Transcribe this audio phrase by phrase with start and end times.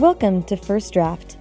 [0.00, 1.36] Welcome to First Draft.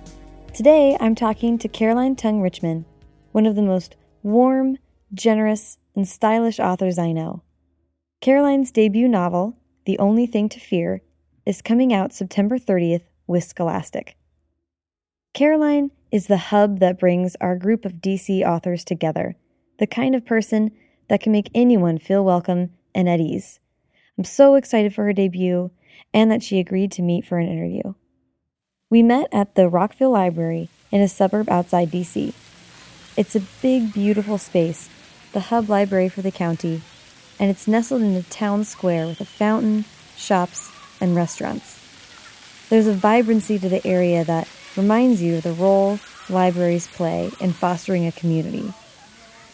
[0.54, 2.83] Today I'm talking to Caroline Tung Richmond,
[3.32, 4.78] one of the most warm,
[5.13, 7.42] generous, and stylish authors I know.
[8.19, 9.56] Caroline's debut novel,
[9.86, 11.01] The Only Thing to Fear,
[11.46, 14.18] is coming out September 30th with Scholastic.
[15.33, 19.38] Caroline is the hub that brings our group of DC authors together,
[19.78, 20.72] the kind of person
[21.08, 23.62] that can make anyone feel welcome and at ease.
[24.18, 25.72] I'm so excited for her debut
[26.14, 27.94] and that she agreed to meet for an interview.
[28.92, 32.34] We met at the Rockville Library in a suburb outside DC.
[33.16, 34.90] It's a big, beautiful space,
[35.32, 36.82] the hub library for the county,
[37.40, 39.86] and it's nestled in a town square with a fountain,
[40.18, 41.78] shops, and restaurants.
[42.70, 47.54] There's a vibrancy to the area that reminds you of the role libraries play in
[47.54, 48.74] fostering a community.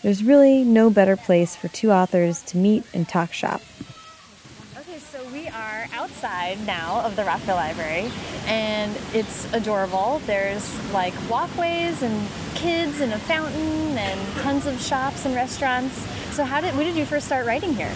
[0.01, 3.61] There's really no better place for two authors to meet and talk shop.
[5.45, 8.09] We are outside now of the Rockville Library,
[8.47, 10.19] and it's adorable.
[10.25, 15.97] There's like walkways and kids and a fountain and tons of shops and restaurants.
[16.33, 17.91] So, how did when did you first start writing here?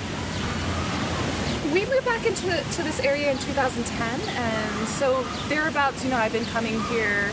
[1.73, 6.33] we moved back into to this area in 2010, and so thereabouts, you know, I've
[6.33, 7.29] been coming here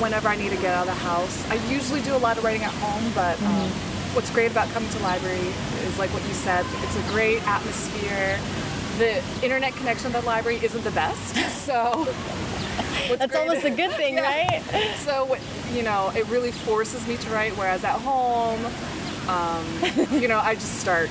[0.00, 1.48] whenever I need to get out of the house.
[1.50, 4.14] I usually do a lot of writing at home, but um, Mm-hmm.
[4.16, 5.48] what's great about coming to library
[5.88, 6.66] is like what you said.
[6.82, 8.38] It's a great atmosphere.
[8.98, 11.34] The internet connection at the library isn't the best,
[11.66, 12.06] so
[13.08, 14.22] That's great- almost a good thing, Yeah.
[14.22, 14.96] right?
[14.98, 15.40] So what
[15.72, 17.52] you know, it really forces me to write.
[17.56, 18.64] Whereas at home,
[19.28, 19.64] um,
[20.20, 21.10] you know, I just start.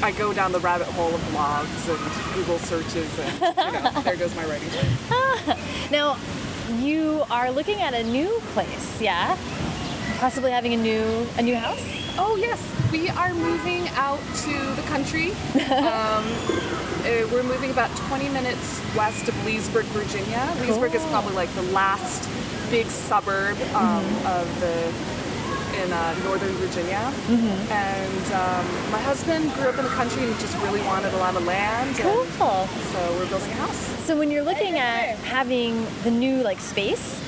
[0.00, 3.32] I go down the rabbit hole of blogs and Google searches, and
[3.74, 5.58] you know, there goes my writing time.
[5.90, 6.16] Now,
[6.78, 9.36] you are looking at a new place, yeah?
[10.18, 11.80] Possibly having a new a new house.
[12.16, 15.30] Oh yes, we are moving out to the country.
[15.72, 16.24] Um,
[17.08, 20.46] uh, we're moving about 20 minutes west of Leesburg, Virginia.
[20.60, 22.28] Leesburg is probably like the last
[22.70, 24.92] big suburb um, of the
[25.82, 27.12] in uh, northern Virginia.
[27.70, 31.36] And um, my husband grew up in the country and just really wanted a lot
[31.36, 31.96] of land.
[31.96, 32.66] Cool.
[32.66, 34.04] So we're building a house.
[34.04, 37.20] So when you're looking at having the new like space,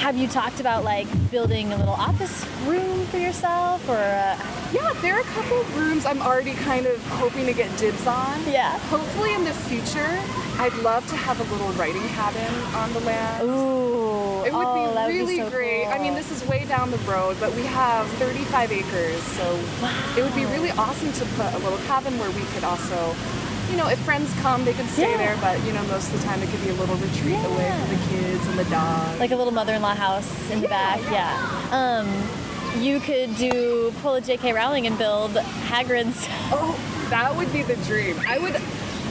[0.00, 4.34] have you talked about like building a little office room for yourself or uh,
[4.72, 8.40] Yeah, there are a couple rooms I'm already kind of hoping to get dibs on.
[8.50, 8.78] Yeah.
[8.88, 10.18] Hopefully in the future,
[10.58, 13.42] I'd love to have a little writing cabin on the land.
[13.44, 15.84] ooh, It would oh, be would really so great.
[15.86, 19.44] I mean, this is way down the road, but we have 35 acres, so
[20.16, 23.14] it would be really awesome to put a little cabin where we could also,
[23.70, 25.16] you know, if friends come, they can stay Yeah.
[25.16, 27.70] there, but you know, most of the time it could be a little retreat away
[27.78, 29.18] from the kids and the dog.
[29.20, 31.00] like a little mother-in-law house in the back.
[31.10, 31.30] Yeah.
[31.70, 32.08] Um,
[32.82, 34.52] you could do pull a J.K.
[34.52, 35.32] Rowling and build
[35.68, 36.26] Hagrid's.
[36.52, 36.78] Oh,
[37.10, 38.16] that would be the dream.
[38.28, 38.60] I would.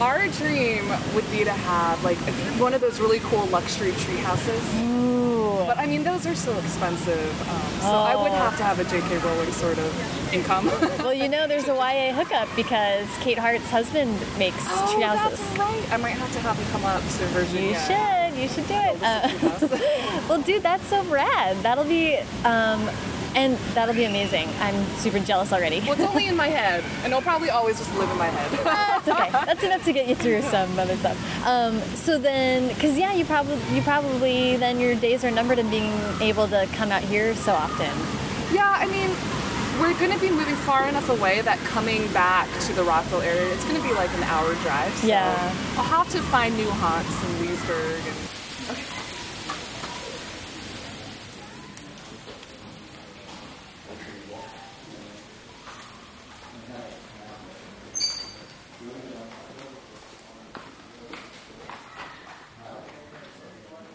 [0.01, 2.17] Our dream would be to have like
[2.57, 4.63] one of those really cool luxury tree houses.
[4.75, 5.38] Ooh.
[5.69, 7.29] But I mean, those are so expensive.
[7.47, 8.35] Um, so I would Oh.
[8.35, 9.19] have to have a J.K.
[9.19, 10.65] Rowling sort of income.
[10.97, 15.39] Well, you know, there's a YA hookup because Kate Hart's husband makes oh, tree houses.
[15.39, 15.93] that's right.
[15.93, 17.69] I might have to have him come up to Virginia.
[17.69, 18.41] You should.
[18.41, 18.99] You should do it.
[19.39, 21.55] Build us a Uh, well, dude, that's so rad.
[21.61, 22.89] That'll be, um,
[23.35, 24.49] and that'll be amazing.
[24.59, 25.79] I'm super jealous already.
[25.81, 28.51] well, it's only in my head, and it'll probably always just live in my head.
[28.63, 29.29] That's okay.
[29.31, 31.45] That's enough to get you through some other stuff.
[31.45, 35.69] Um, so then, because yeah, you probably you probably then your days are numbered in
[35.69, 37.91] being able to come out here so often.
[38.53, 39.09] yeah, I mean,
[39.79, 43.53] we're going to be moving far enough away that coming back to the Rockville area,
[43.53, 44.93] it's going to be like an hour drive.
[44.97, 45.55] So Yeah.
[45.77, 48.01] I'll have to find new haunts in Leesburg.
[48.05, 48.15] And,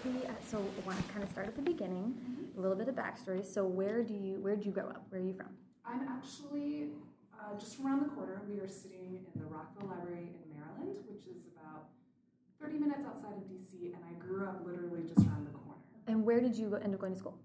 [0.05, 2.15] We, uh, so I want to kind of start at the beginning,
[2.59, 3.45] a little bit of backstory.
[3.45, 5.07] So where do you where did you grow up?
[5.11, 5.51] Where are you from?
[5.87, 6.89] I'm actually
[7.33, 8.43] uh, just around the corner.
[8.49, 11.87] We are sitting in the Rockville Library in Maryland, which is about
[12.61, 15.79] 30 minutes outside of DC, and I grew up literally just around the corner.
[16.09, 17.39] And where did you end up going to school?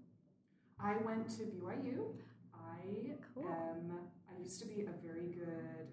[0.80, 2.14] I went to BYU.
[2.54, 3.46] I Cool.
[3.46, 3.92] am.
[4.28, 5.86] I used to be a very good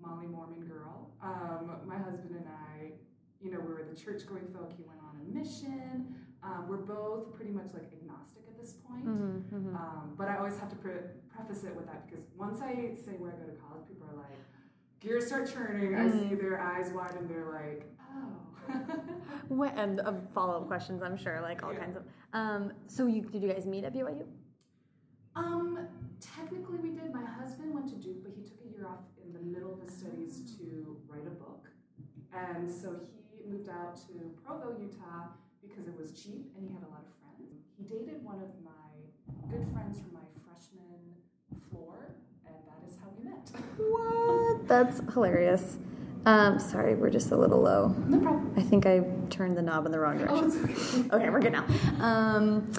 [0.00, 1.10] Molly Mormon girl.
[1.22, 2.92] Um, my husband and I,
[3.40, 4.72] you know, we were the church-going folk.
[4.76, 6.16] He went on a mission.
[6.46, 9.04] Um, we're both pretty much like agnostic at this point.
[9.04, 12.94] Mm-hmm, Um, but I always have to pre- preface it with that because once I
[13.04, 14.38] say where I go to college, people are like,
[15.00, 15.96] gears start churning.
[15.96, 17.84] I see their eyes wide and they're like,
[18.14, 19.64] oh.
[19.76, 21.80] and uh, follow up questions, I'm sure, like all Yeah.
[21.80, 22.04] kinds of.
[22.32, 24.24] Um, so you did you guys meet at BYU?
[25.34, 25.78] um,
[26.20, 27.12] technically, we did.
[27.12, 29.80] My husband went to Duke, but he took a year off in the middle of
[29.82, 31.66] his studies to write a book.
[32.32, 33.00] And so
[33.30, 34.12] he moved out to
[34.44, 35.28] Provo, Utah,
[35.76, 37.52] because it was cheap and he had a lot of friends.
[37.76, 41.04] He dated one of my good friends from my freshman
[41.70, 42.14] floor,
[42.46, 43.50] and that is how we met.
[44.56, 44.66] What?
[44.68, 45.76] That's hilarious.
[46.24, 47.94] Um, sorry, we're just a little low.
[48.08, 48.52] no problem.
[48.56, 50.70] I think I turned the knob in the wrong Oh, direction.
[50.70, 51.08] it's okay.
[51.16, 51.64] Okay, we're good now.
[52.00, 52.72] Um,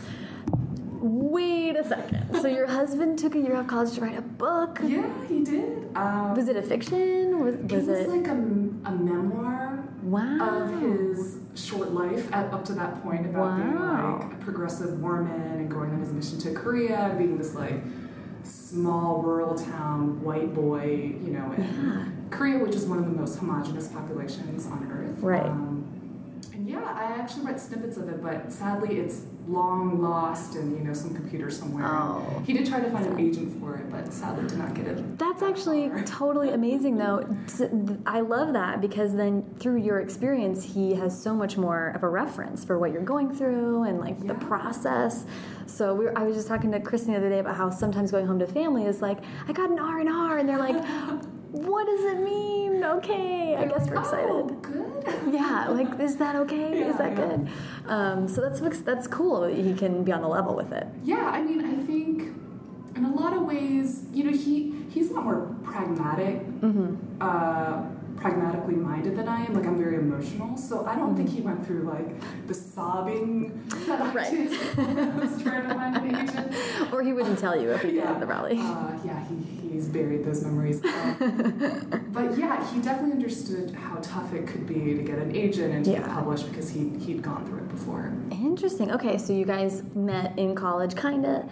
[1.08, 2.24] wait a second.
[2.42, 4.80] So your husband took a year off college to write a book.
[4.84, 5.90] Yeah, he did.
[5.96, 7.44] Um, Was it a fiction?
[7.44, 8.10] Was, it was was it?
[8.10, 10.38] like a, a memoir wow.
[10.40, 15.32] of his short life at, up to that point about being like a progressive Mormon
[15.42, 17.82] and going on his mission to Korea and being this like
[18.44, 22.06] small rural town white boy, you know, in Yeah.
[22.30, 25.20] Korea, which is one of the most homogenous populations on earth.
[25.20, 25.46] Right.
[25.46, 25.67] Um,
[26.58, 30.84] and yeah, I actually read snippets of it, but sadly it's long lost in you
[30.84, 31.86] know some computer somewhere.
[31.86, 32.42] Oh.
[32.48, 35.20] He did try to find an agent for it, but sadly did not get it.
[35.20, 36.04] That's that actually far.
[36.06, 37.28] totally amazing, though.
[38.08, 42.10] I love that because then through your experience, he has so much more of a
[42.10, 45.26] reference for what you're going through and like the process.
[45.68, 48.10] So we were, I was just talking to Kristen the other day about how sometimes
[48.10, 50.76] going home to family is like, I got an R and R, and they're like,
[51.66, 52.84] What does it mean?
[52.84, 54.30] Okay, I guess we're excited.
[54.30, 54.84] Oh, good.
[55.34, 56.82] Yeah, like is that okay?
[56.84, 57.16] is that yeah.
[57.28, 57.50] good?
[57.88, 59.44] Um, so that's that's cool.
[59.46, 60.86] He can be on the level with it.
[61.04, 62.34] Yeah, I mean, I think
[62.96, 66.96] in a lot of ways, you know, he he's a lot more pragmatic, Mm-hmm.
[67.22, 67.84] uh,
[68.18, 69.54] pragmatically minded than I am.
[69.54, 74.14] Like I'm very emotional, so I don't think he went through like the sobbing that
[74.14, 74.32] Right.
[74.32, 76.56] did I was trying to find agent.
[76.94, 78.12] Or he wouldn't tell you if he did Yeah.
[78.14, 78.58] at the rally.
[78.60, 79.36] Uh, yeah, he,
[79.78, 80.82] he's buried those memories.
[80.98, 85.74] Um, but yeah, he definitely understood how tough it could be to get an agent
[85.74, 86.14] and to get Yeah.
[86.14, 88.12] published because he he'd gone through it before.
[88.32, 88.92] Interesting.
[88.92, 91.44] Okay, so you guys met in college, kind of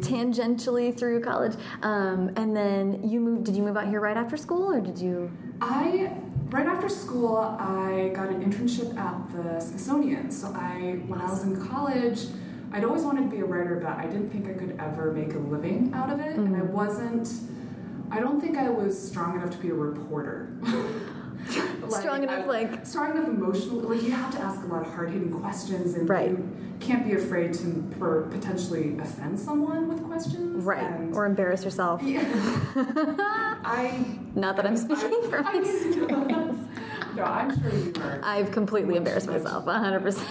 [0.00, 3.44] tangentially through college, um, and then you moved.
[3.44, 5.30] Did you move out here right after school, or did you?
[5.60, 6.12] I
[6.50, 10.30] right after school I got an internship at the Smithsonian.
[10.30, 12.20] So I when I was in college,
[12.72, 15.34] I'd always wanted to be a writer, but I didn't think I could ever make
[15.34, 16.72] a living out of it, and I mm-hmm.
[16.72, 17.28] wasn't.
[18.10, 20.56] I don't think I was strong enough to be a reporter.
[21.82, 23.96] Like, Strong enough, I- like- strong enough emotionally.
[23.96, 26.30] Like you have to ask a lot of hard hitting questions, and Right.
[26.30, 26.48] you
[26.80, 27.84] can't be afraid to
[28.32, 30.64] potentially offend someone with questions.
[30.64, 30.82] Right.
[30.82, 32.02] And Or embarrass yourself?
[32.02, 32.20] yeah.
[33.64, 36.68] I Not that I'm speaking I- from I- experience.
[37.16, 38.20] No, I'm sure you are.
[38.22, 40.22] I've completely embarrassed myself, 100%.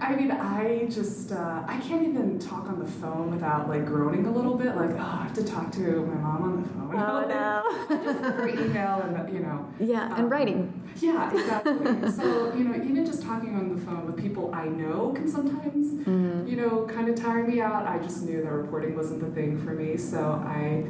[0.00, 4.26] I mean, I just uh, I can't even talk on the phone without like groaning
[4.26, 4.74] a little bit.
[4.76, 6.94] Like, oh, I have to talk to my mom on the phone.
[6.94, 8.04] Oh, no.
[8.04, 9.66] just for email and you know.
[9.80, 10.82] Yeah, and um, writing.
[11.00, 12.10] Yeah, exactly.
[12.10, 15.88] so you know, even just talking on the phone with people I know can sometimes
[16.08, 16.46] Mm-hmm.
[16.46, 17.86] you know kind of tire me out.
[17.86, 20.84] I just knew that reporting wasn't the thing for me, so I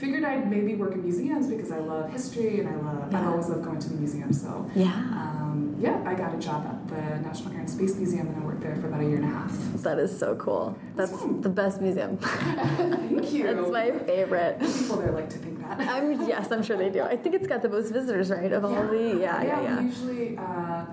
[0.00, 3.48] figured I'd maybe work in museums because I love history and I love I've always
[3.48, 4.32] loved going to the museum.
[4.32, 4.86] So Yeah.
[4.88, 8.46] um, yeah, I got a job at the National Air and Space Museum and I
[8.46, 9.52] worked there for about a year and a half.
[9.82, 10.76] That is so cool.
[10.96, 11.12] That's
[11.46, 12.16] the best museum.
[12.20, 13.42] Thank you.
[13.44, 14.58] That's my favorite.
[14.60, 15.80] People there like to think that.
[15.80, 17.02] I'm yes, I'm sure they do.
[17.02, 18.52] I think it's got the most visitors, right?
[18.52, 19.80] Of all the yeah, yeah, yeah.
[19.80, 20.84] Usually, uh,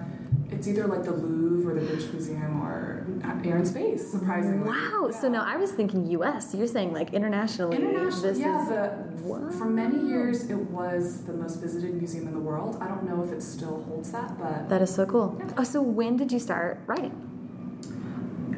[0.51, 4.11] it's either like the Louvre or the British Museum or Air and Space.
[4.11, 4.67] Surprisingly.
[4.69, 5.11] Wow.
[5.11, 6.53] So now I was thinking U.S.
[6.55, 7.77] You're saying like internationally.
[7.77, 8.61] International, This yeah.
[8.63, 12.77] is the, For many years, it was the most visited museum in the world.
[12.81, 15.41] I don't know if it still holds that, but that is so cool.
[15.57, 17.23] Oh, so when did you start writing?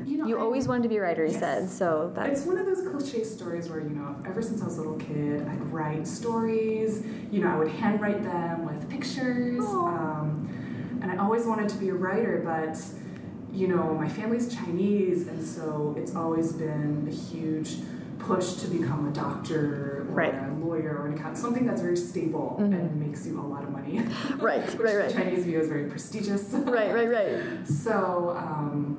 [0.06, 1.24] you know, You I- always wanted to be a writer.
[1.26, 1.40] You Yes.
[1.40, 2.12] said so.
[2.14, 4.82] That's It's one of those cliche stories where, you know, ever since I was a
[4.82, 7.04] little kid, I'd write stories.
[7.32, 9.64] You know, I would handwrite them with pictures.
[9.66, 10.50] Um,
[11.02, 12.78] and I always wanted to be a writer, but,
[13.54, 17.78] you know, my family's Chinese, and so it's always been a huge
[18.20, 20.34] push to become a doctor or Right.
[20.34, 23.72] a lawyer or an accountant, something that's very stable and makes you a lot of
[23.72, 24.02] money.
[24.40, 25.14] Right, Which right, right.
[25.14, 26.52] Chinese view is very prestigious.
[26.54, 27.68] right, right, right.
[27.68, 28.98] So, um,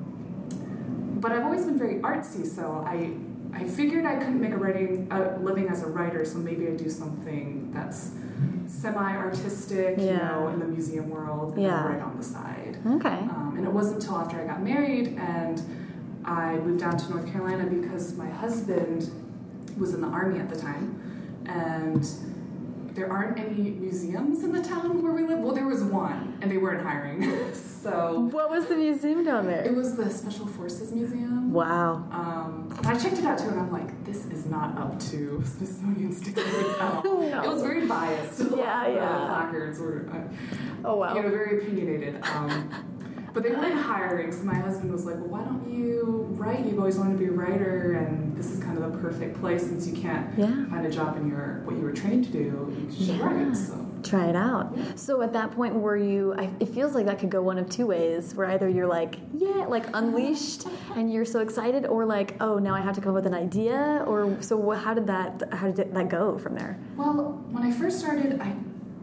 [1.21, 3.11] but I've always been very artsy, so I
[3.53, 6.71] I figured I couldn't make a writing a living as a writer, so maybe I
[6.71, 8.11] do something that's
[8.67, 11.85] semi-artistic, you know, in the museum world, and Yeah.
[11.87, 12.60] write on the side.
[12.85, 13.09] Okay.
[13.09, 15.61] Um, and it wasn't until after I got married and
[16.25, 19.09] I moved down to North Carolina because my husband
[19.77, 22.05] was in the army at the time, and
[22.93, 25.39] there aren't any museums in the town where we live.
[25.39, 29.63] Well, there was one, and they weren't hiring, so What was the museum down there?
[29.63, 31.51] it was the Special Forces Museum.
[31.53, 32.03] Wow.
[32.11, 36.11] Um, I checked it out too, and I'm like, this is not up to Smithsonian
[36.13, 36.47] standards
[36.79, 37.01] at all.
[37.31, 37.43] No.
[37.43, 38.39] It was very biased.
[38.39, 39.25] Yeah, The yeah.
[39.27, 40.17] placards were, uh,
[40.83, 41.15] Oh wow.
[41.15, 42.21] you know, very opinionated.
[42.23, 42.69] Um,
[43.33, 46.65] but they weren't hiring, so my husband was like, well, why don't you write?
[46.65, 49.61] You've always wanted to be a writer, and this is kind of the perfect place
[49.63, 50.65] since you can't Yeah.
[50.65, 52.75] find a job in your what you were trained to do.
[52.89, 53.25] You should Yeah.
[53.25, 53.55] write.
[53.55, 54.75] So try it out.
[54.95, 56.33] So at that point, were you?
[56.37, 58.35] I, it feels like that could go one of two ways.
[58.35, 62.73] Where either you're like, yeah, like unleashed, and you're so excited, or like, oh, now
[62.75, 64.03] I have to come up with an idea.
[64.07, 65.43] Or so, how did that?
[65.53, 66.77] How did that go from there?
[66.97, 68.53] Well, when I first started, I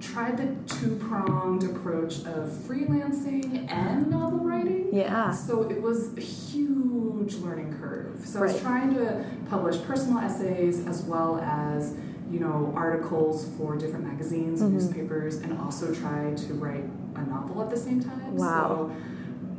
[0.00, 4.88] tried the two pronged approach of freelancing and novel writing.
[4.92, 5.32] Yeah.
[5.32, 8.20] So it was a huge learning curve.
[8.24, 11.94] So I was trying to publish personal essays as well as
[12.30, 14.86] you know articles for different magazines and Mm-hmm.
[14.86, 16.84] newspapers, and also try to write
[17.16, 18.36] a novel at the same time.
[18.36, 18.90] Wow.
[18.90, 18.96] So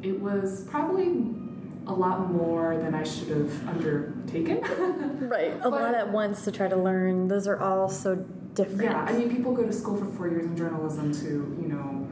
[0.08, 1.08] it was probably
[1.88, 4.62] a lot more than I should have undertaken.
[5.30, 5.54] Right.
[5.62, 7.28] A lot at once to try to learn.
[7.28, 8.84] Those are all so different.
[8.84, 11.28] Yeah, I mean, people go to school for four years in journalism to,
[11.62, 12.08] you know,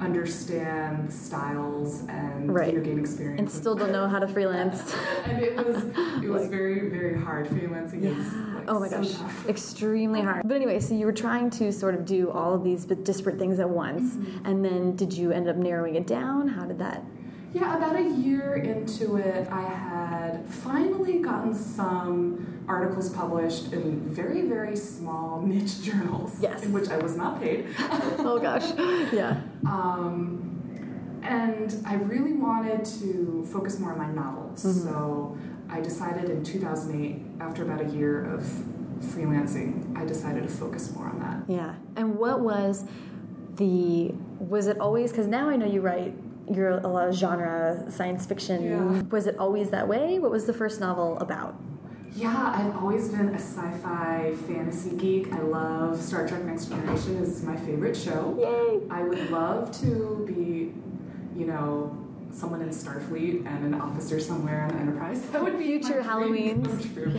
[0.00, 2.72] understand styles and Right.
[2.72, 3.38] you know, gain experience.
[3.38, 4.92] and still don't know how to freelance.
[5.26, 5.76] and it was
[6.24, 7.46] it was very very hard.
[7.46, 9.48] Freelancing is like, Oh my so gosh, tough.
[9.48, 10.42] extremely hard.
[10.46, 13.60] But anyway, so you were trying to sort of do all of these disparate things
[13.60, 14.44] at once, mm-hmm.
[14.46, 16.48] and then did you end up narrowing it down?
[16.48, 17.04] How did that?
[17.54, 24.42] Yeah, about a year into it, I had finally gotten some articles published in very
[24.42, 26.38] very small niche journals.
[26.40, 26.62] Yes.
[26.64, 27.66] in which I was not paid.
[28.24, 28.72] Oh gosh,
[29.12, 29.40] yeah.
[29.66, 30.48] Um,
[31.22, 34.64] and I really wanted to focus more on my novels.
[34.64, 34.88] Mm-hmm.
[34.88, 35.36] So
[35.68, 38.42] I decided in 2008, after about a year of
[39.00, 41.52] freelancing, I decided to focus more on that.
[41.52, 41.74] Yeah.
[41.96, 42.84] And what was
[43.56, 46.14] the was it always because now I know you write
[46.50, 48.64] you're a lot of genre science fiction.
[48.64, 49.02] Yeah.
[49.10, 50.18] Was it always that way?
[50.18, 51.54] What was the first novel about?
[52.14, 55.32] Yeah, I've always been a sci-fi fantasy geek.
[55.32, 58.36] I love Star Trek Next Generation is my favorite show.
[58.38, 58.86] Yay!
[58.90, 60.74] I would love to be,
[61.38, 61.96] you know,
[62.30, 65.22] someone in Starfleet and an officer somewhere on the Enterprise.
[65.32, 66.94] That would be Future my dream come Halloweens.
[66.94, 67.18] true.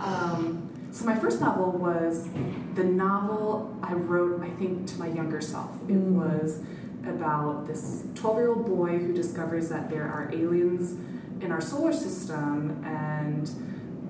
[0.00, 2.28] Um, so my first novel was
[2.74, 5.70] the novel I wrote, I think, to my younger self.
[5.88, 6.12] It Mm.
[6.12, 6.60] was
[7.08, 10.92] about this 12-year-old boy who discovers that there are aliens
[11.42, 13.50] in our solar system and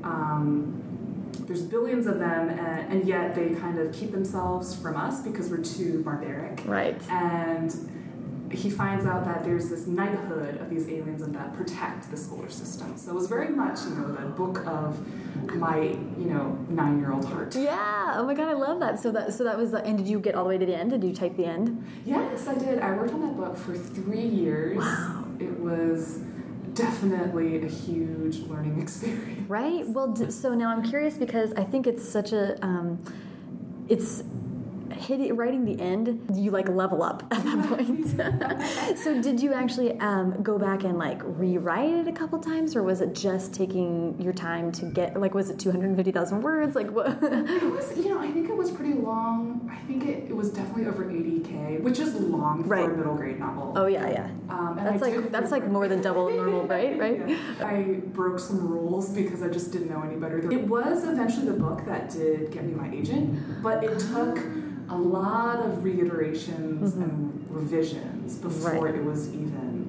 [0.04, 0.80] um,
[1.46, 5.48] there's billions of them and, and yet they kind of keep themselves from us because
[5.50, 7.00] we're too barbaric Right.
[7.10, 7.70] and
[8.50, 12.50] he finds out that there's this knighthood of these aliens and that protect the solar
[12.50, 12.96] system.
[12.96, 14.98] So it was very much, you know, the book of
[15.56, 15.78] my,
[16.18, 17.56] you know, nine-year-old heart.
[17.56, 18.14] Yeah.
[18.16, 19.00] Oh my god, I love that.
[19.00, 19.70] So that so that was.
[19.72, 20.90] The, and did you get all the way to the end?
[20.90, 21.84] Did you type the end?
[22.04, 22.78] Yes, I did.
[22.78, 24.76] I worked on that book for three years.
[24.78, 25.24] Wow.
[25.40, 26.20] It was
[26.74, 29.48] definitely a huge learning experience.
[29.48, 29.86] Right.
[29.88, 33.02] Well, d- so now I'm curious because I think it's such a, um,
[33.88, 34.22] it's
[34.96, 36.26] hitting writing the end.
[36.34, 38.98] You like level up at that point.
[38.98, 42.82] so did you actually um, go back and like rewrite it a couple times, or
[42.82, 46.74] was it just taking your time to get like was it 250,000 words?
[46.74, 47.18] Like what?
[47.22, 49.70] It was, you know, I think it was pretty long.
[49.72, 52.84] I think it, it was definitely over 80k, which is long for Right.
[52.84, 53.72] a middle grade novel.
[53.76, 54.30] oh yeah, yeah.
[54.48, 56.98] Um, and That's I like that's like more than double normal, right?
[56.98, 57.28] Right.
[57.28, 57.36] Yeah.
[57.66, 60.38] I broke some rules because I just didn't know any better.
[60.50, 64.38] It was eventually the book that did get me my agent, but it took
[64.88, 68.84] a lot of reiterations and revisions before.
[68.84, 68.94] Right.
[68.94, 69.84] it was even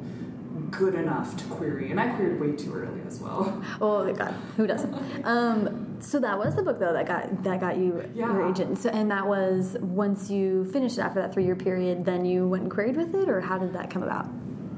[0.72, 1.92] good enough to query.
[1.92, 3.62] And I queried way too early as well.
[3.82, 4.94] Oh my God, who doesn't?
[5.26, 8.78] Um, so that was the book though that got that got you your agent.
[8.78, 12.48] So and that was once you finished it after that three year period, then you
[12.48, 14.26] went and queried with it, or how did that come about?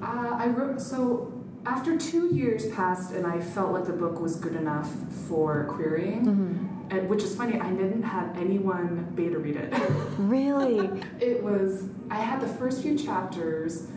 [0.02, 1.34] Uh, I wrote so
[1.66, 4.90] after two years passed, and I felt like the book was good enough
[5.28, 6.70] for querying.
[6.90, 9.74] And, which is funny, I didn't have anyone beta read it.
[10.18, 10.90] Really?
[11.20, 13.88] It was, I had the first few chapters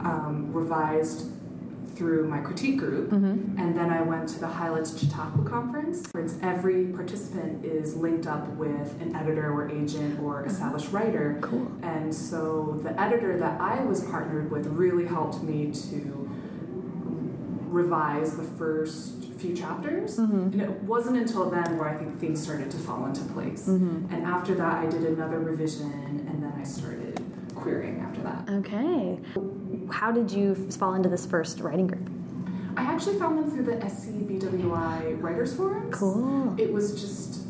[0.00, 1.30] um, revised
[1.96, 3.10] through my critique group,
[3.58, 6.08] and then I went to the Highlights Chautauqua conference.
[6.42, 11.38] Every participant is linked up with an editor or agent or established writer.
[11.42, 11.70] Cool.
[11.82, 16.27] And so the editor that I was partnered with really helped me to
[17.78, 20.18] revise the first few chapters.
[20.18, 20.52] Mm-hmm.
[20.52, 23.68] And it wasn't until then where I think things started to fall into place.
[23.68, 24.12] Mm-hmm.
[24.12, 25.92] And after that, I did another revision,
[26.28, 27.22] and then I started
[27.54, 28.48] querying after that.
[28.60, 29.18] Okay.
[29.90, 32.08] How did you fall into this first writing group?
[32.76, 35.94] I actually found them through the SCBWI Writers Forums.
[35.94, 36.54] Cool.
[36.58, 37.47] It was just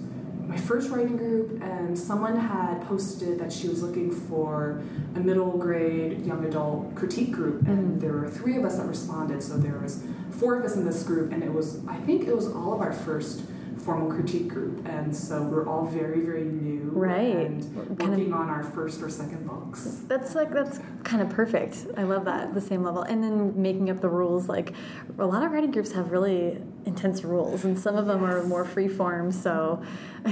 [0.48, 4.82] my first writing group, and someone had posted that she was looking for
[5.14, 8.00] a middle grade young adult critique group, and mm.
[8.00, 9.42] there were three of us that responded.
[9.42, 12.34] So there was four of us in this group, and it was I think it
[12.34, 13.42] was all of our first
[13.88, 17.34] formal critique group, and so we're all very very new, Right.
[17.46, 17.62] and
[17.98, 20.02] Kind of- working on our first or second books.
[20.06, 21.86] That's like that's kind of perfect.
[21.96, 24.46] I love that the same level, and then making up the rules.
[24.46, 24.74] Like
[25.18, 28.66] a lot of writing groups have really intense rules, and some of them are more
[28.66, 29.32] free form.
[29.32, 29.80] So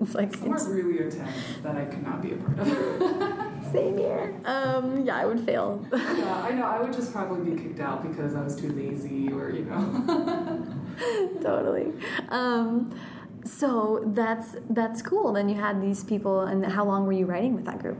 [0.00, 3.46] it's like Some are really intense that I could not be a part of.
[3.72, 4.34] same here.
[4.44, 5.84] Um, yeah, I would fail.
[5.92, 6.64] yeah, I know.
[6.64, 10.66] I would just probably be kicked out because I was too lazy, or you know.
[11.42, 11.92] totally.
[12.28, 12.94] Um,
[13.44, 15.32] so that's that's cool.
[15.32, 17.98] Then you had these people, and how long were you writing with that group?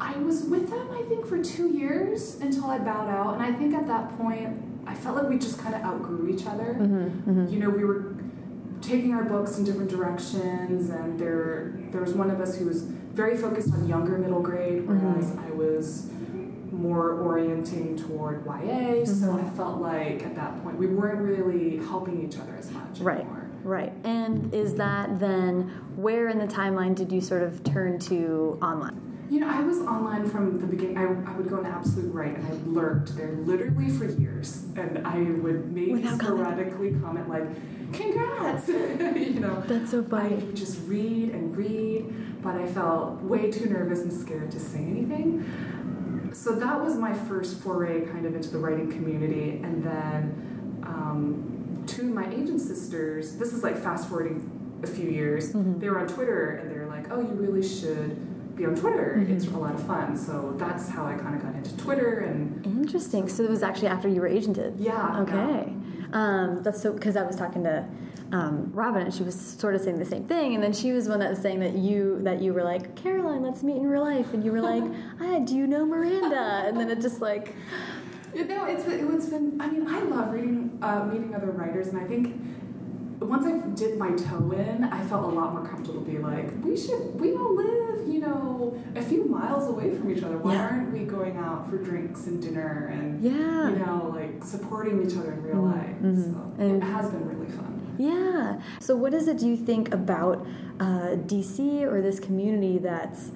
[0.00, 3.52] I was with them, I think, for two years until I bowed out, and I
[3.52, 4.56] think at that point,
[4.86, 6.76] I felt like we just kind of outgrew each other.
[6.78, 7.52] Mm-hmm, mm-hmm.
[7.52, 8.14] You know, we were
[8.80, 12.82] taking our books in different directions, and there there was one of us who was
[12.82, 15.48] very focused on younger middle grade, whereas Mhm.
[15.48, 16.10] I was
[16.70, 19.04] more orienting toward YA.
[19.04, 19.44] So Mhm.
[19.44, 23.20] I felt like at that point we weren't really helping each other as much Right.
[23.20, 23.46] anymore.
[23.64, 23.92] Right.
[24.04, 29.00] And is that then where in the timeline did you sort of turn to online?
[29.30, 30.96] You know, I was online from the beginning.
[30.96, 34.64] I, I would go on Absolute Write and I lurked there literally for years.
[34.76, 37.44] And I would maybe Without sporadically comment, like,
[37.92, 38.68] congrats!
[38.68, 40.34] you know, That's so I funny.
[40.36, 44.78] would just read and read, but I felt way too nervous and scared to say
[44.78, 46.30] anything.
[46.32, 49.60] So that was my first foray kind of into the writing community.
[49.62, 55.10] And then um, two of my agent sisters, this is like fast forwarding a few
[55.10, 55.80] years, Mhm.
[55.80, 58.16] they were on Twitter and they were like, oh, you really should
[58.58, 59.16] be on Twitter.
[59.18, 59.30] Mhm.
[59.30, 60.16] It's a lot of fun.
[60.16, 63.28] So that's how I kind of got into Twitter and Interesting.
[63.28, 64.74] So it was actually after you were agented.
[64.78, 65.20] yeah.
[65.22, 65.72] Okay.
[66.12, 67.86] Um, that's so because I was talking to
[68.32, 71.08] um, Robin and she was sort of saying the same thing, and then she was
[71.08, 74.02] one that was saying that you that you were like Caroline, let's meet in real
[74.02, 74.84] life, and you were like,
[75.20, 76.64] ah, do you know Miranda?
[76.66, 77.54] And then it just like,
[78.34, 79.58] You know, it's it's been.
[79.60, 82.34] I mean, I love reading, uh, meeting other writers, and I think
[83.20, 86.52] once I did my toe in, I felt a lot more comfortable to be like,
[86.62, 90.38] we should, we all live, you know, a few miles away from each other.
[90.38, 90.68] Why Yeah.
[90.68, 95.16] aren't we going out for drinks and dinner and yeah, you know, like supporting each
[95.16, 95.96] other in real Mhm, life?
[96.02, 96.32] mhm.
[96.34, 97.80] So And- it has been really fun.
[97.98, 98.60] yeah.
[98.80, 99.38] So what is it?
[99.38, 100.46] Do you think about
[100.80, 103.32] uh, DC or this community that's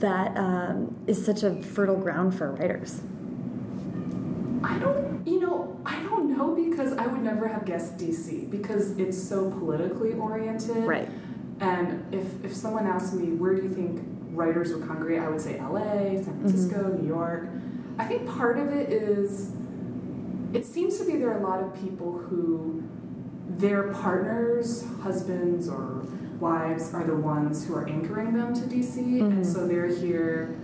[0.00, 3.00] that um, is such a fertile ground for writers?
[4.64, 8.96] I don't, you know, I don't know because I would never have guessed DC because
[8.98, 10.84] it's so politically oriented.
[10.84, 11.08] Right.
[11.60, 14.00] And if, if someone asked me, where do you think
[14.30, 17.48] writers would congregate, I would say LA, San Francisco, New York.
[17.98, 19.52] I think part of it is,
[20.52, 22.82] it seems to be there are a lot of people who
[23.48, 26.04] their partners, husbands, or
[26.40, 29.20] wives are the ones who are anchoring them to DC.
[29.20, 29.30] Mhm.
[29.30, 30.56] And so they're here,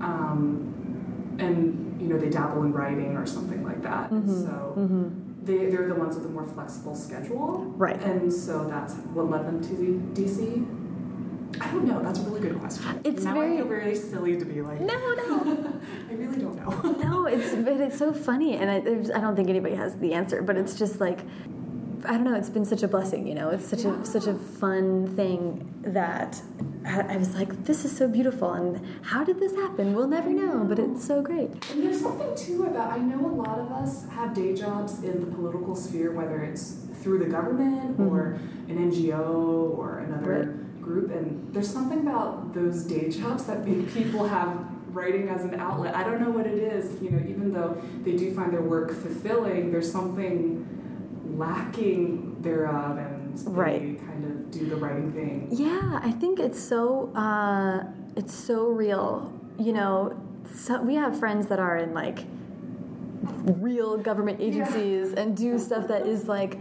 [0.00, 4.10] um, and, you know, they dabble in writing or something like that.
[4.10, 5.10] And Mhm, so mhm.
[5.44, 7.64] they, they're the ones with the more flexible schedule.
[7.76, 8.00] Right.
[8.02, 10.66] And so that's what led them to the DC.
[11.60, 12.02] I don't know.
[12.02, 13.00] That's a really good question.
[13.04, 14.80] It's now very- I feel very silly to be like.
[14.80, 15.72] No, no.
[16.10, 16.92] I really don't know.
[17.08, 18.76] no, it's but it's so funny, and I,
[19.16, 20.42] I don't think anybody has the answer.
[20.42, 21.20] But it's just like
[22.06, 22.34] I don't know.
[22.34, 23.50] It's been such a blessing, you know.
[23.50, 26.40] It's such a such a fun thing that
[26.84, 29.94] I, I was like, this is so beautiful, and how did this happen?
[29.94, 31.50] We'll never know, but it's so great.
[31.70, 35.20] And there's something too about I know a lot of us have day jobs in
[35.20, 38.08] the political sphere, whether it's through the government mm-hmm.
[38.08, 38.32] or
[38.68, 44.26] an NGO or another group, and there's something about those day jobs that make people
[44.26, 44.66] have
[44.96, 45.94] writing as an outlet.
[45.94, 48.90] I don't know what it is, you know, even though they do find their work
[48.90, 50.75] fulfilling, there's something
[51.36, 53.98] lacking thereof and they Right.
[54.06, 55.48] kind of do the writing thing.
[55.50, 57.84] Yeah, I think it's so uh,
[58.16, 59.32] it's so real.
[59.58, 60.18] You know,
[60.54, 62.24] so we have friends that are in like
[63.60, 66.58] real government agencies and do stuff that is like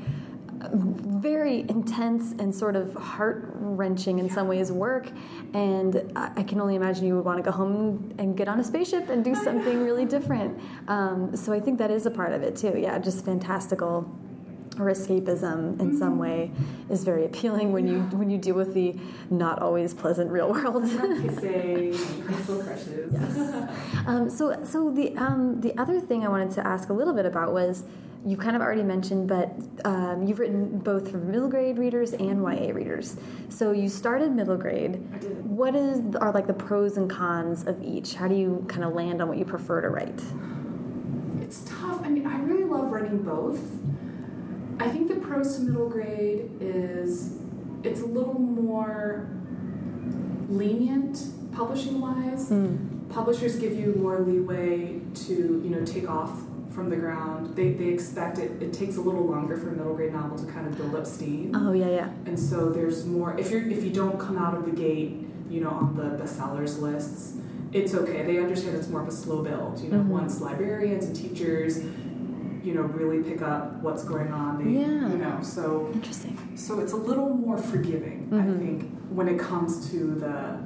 [0.71, 5.09] very intense and sort of heart wrenching in some ways work.
[5.53, 8.59] And I I can only imagine you would want to go home and get on
[8.59, 10.59] a spaceship and do something really different.
[10.88, 12.73] Um, so I think that is a part of it too.
[12.77, 14.09] Yeah, just fantastical
[14.79, 16.51] or escapism in some way
[16.89, 18.95] is very appealing when you when you deal with the
[19.29, 20.88] not always pleasant real world.
[20.88, 21.03] School
[22.63, 23.13] crushes.
[24.07, 27.25] um, so so the um, the other thing I wanted to ask a little bit
[27.25, 27.83] about was
[28.25, 29.51] you kind of already mentioned, but
[29.85, 33.17] um, you've written both for middle grade readers and YA readers.
[33.49, 35.07] So you started middle grade.
[35.13, 35.45] I did.
[35.45, 38.15] What is are like the pros and cons of each?
[38.15, 40.21] How do you kind of land on what you prefer to write?
[41.39, 42.01] It's tough.
[42.03, 43.61] I mean, I really love writing both.
[44.86, 47.34] I think the pros to middle grade is
[47.84, 49.28] it's a little more
[50.48, 52.54] lenient publishing wise.
[53.10, 56.39] Publishers give you more leeway to, you know, take off
[56.71, 57.56] from the ground.
[57.56, 60.45] They, they expect it, it takes a little longer for a middle grade novel to
[60.52, 61.54] kind of build up steam.
[61.56, 62.10] Oh yeah, yeah.
[62.26, 65.15] And so there's more if you're if you don't come out of the gate,
[65.50, 67.38] you know, on the bestsellers lists,
[67.71, 68.24] it's okay.
[68.24, 69.80] They understand it's more of a slow build.
[69.80, 70.08] You know, Mhm.
[70.08, 71.80] once librarians and teachers,
[72.65, 74.58] you know, really pick up what's going on.
[74.63, 75.10] They, Yeah.
[75.12, 76.38] You know, so Interesting.
[76.56, 78.58] so it's a little more forgiving, I Mhm.
[78.60, 78.78] think,
[79.10, 80.58] when it comes to the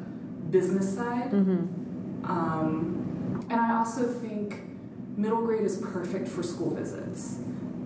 [0.49, 1.31] business side.
[1.31, 2.25] Mm-hmm.
[2.25, 4.61] Um, and I also think
[5.17, 7.39] middle grade is perfect for school visits.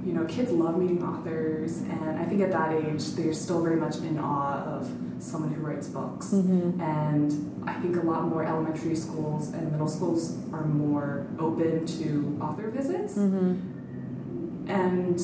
[0.06, 3.78] You know, kids love meeting authors, and I think at that age, they're still very
[3.78, 6.32] much in awe of someone who writes books.
[6.34, 6.82] Mm-hmm.
[6.82, 12.38] And I think a lot more elementary schools and middle schools are more open to
[12.42, 13.18] author visits.
[13.18, 13.54] Mm-hmm.
[14.68, 15.16] And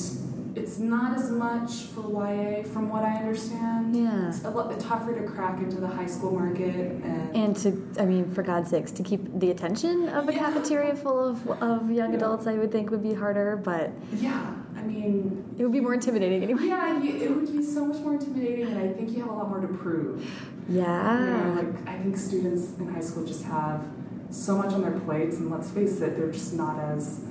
[0.55, 3.95] it's not as much for YA, from what I understand.
[3.95, 4.27] Yeah.
[4.29, 6.75] It's a lot tougher to crack into the high school market.
[6.75, 10.39] And, And to, I mean, for God's sakes, to keep the attention of a Yeah.
[10.39, 12.17] cafeteria full of, of young Yeah.
[12.17, 15.93] adults, I would think would be harder, but yeah, I mean, it would be more
[15.93, 16.63] intimidating anyway.
[16.65, 19.33] Yeah, you, it would be so much more intimidating, and I think you have a
[19.33, 20.25] lot more to prove.
[20.67, 21.19] Yeah.
[21.19, 21.25] You
[21.55, 23.85] know, like I think students in high school just have
[24.31, 27.21] so much on their plates, and let's face it, they're just not as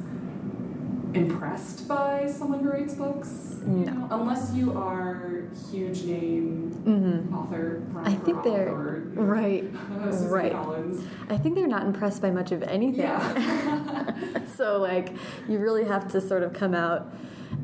[1.22, 3.57] impressed by someone who writes books.
[3.66, 3.92] You No.
[3.92, 7.35] know, unless you are huge name Mm-hmm.
[7.35, 9.64] author, I think they're or, right.
[10.11, 10.52] Susan right.
[10.52, 11.04] Collins.
[11.28, 13.00] I think they're not impressed by much of anything.
[13.02, 14.14] Yeah.
[14.57, 15.12] so like,
[15.48, 17.12] you really have to sort of come out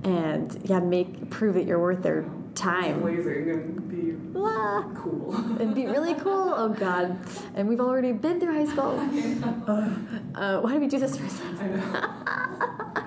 [0.02, 3.00] and yeah, make prove that you're worth their time.
[3.00, 4.04] blazing and be
[4.36, 5.34] Ah, cool.
[5.56, 6.52] It'd be really cool.
[6.56, 7.16] Oh God!
[7.54, 8.98] And we've already been through high school.
[10.34, 11.40] Uh, why do we do this first?
[11.60, 13.03] I know.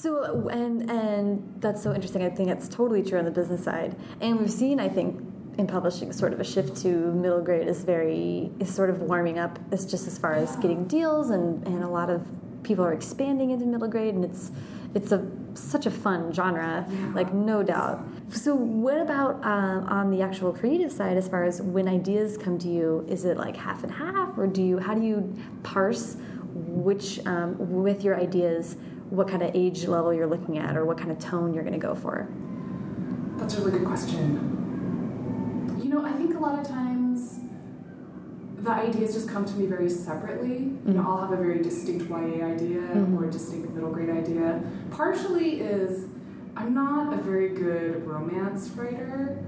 [0.00, 2.22] So and and that's so interesting.
[2.22, 5.20] I think it's totally true on the business side, and we've seen, I think,
[5.58, 9.38] in publishing, sort of a shift to middle grade is very is sort of warming
[9.38, 9.58] up.
[9.70, 12.26] It's just as far as getting deals, and and a lot of
[12.62, 14.50] people are expanding into middle grade, and it's
[14.94, 17.12] it's a such a fun genre, Yeah.
[17.14, 18.02] like no doubt.
[18.30, 22.56] So what about um, on the actual creative side, as far as when ideas come
[22.60, 23.04] to you?
[23.06, 26.16] Is it like half and half, or do you how do you parse
[26.54, 28.76] which um, with your ideas?
[29.10, 31.74] What kind of age level you're looking at, or what kind of tone you're going
[31.74, 32.28] to go for?
[33.36, 35.78] That's a really good question.
[35.82, 37.40] You know, I think a lot of times
[38.58, 40.70] the ideas just come to me very separately.
[40.86, 42.82] You know, I'll have a very distinct YA idea
[43.16, 44.62] or a distinct middle grade idea.
[44.90, 46.06] Partially is
[46.56, 49.42] I'm not a very good romance writer.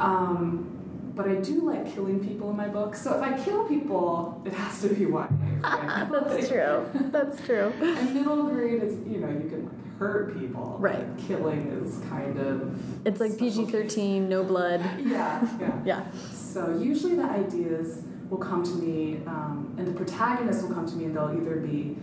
[0.00, 0.73] Um,
[1.14, 3.00] but I do like killing people in my books.
[3.02, 5.26] So if I kill people, it has to be YA.
[5.62, 6.08] right?
[6.10, 6.86] That's true.
[7.12, 7.72] That's true.
[7.80, 10.76] And middle grade is, you know, you can like hurt people.
[10.80, 11.06] Right.
[11.28, 14.80] Killing is kind of It's like PG 13, no blood.
[14.98, 15.82] Yeah, yeah.
[15.84, 16.04] Yeah.
[16.32, 20.96] So usually the ideas will come to me, um, and the protagonists will come to
[20.96, 21.96] me, and they'll either be,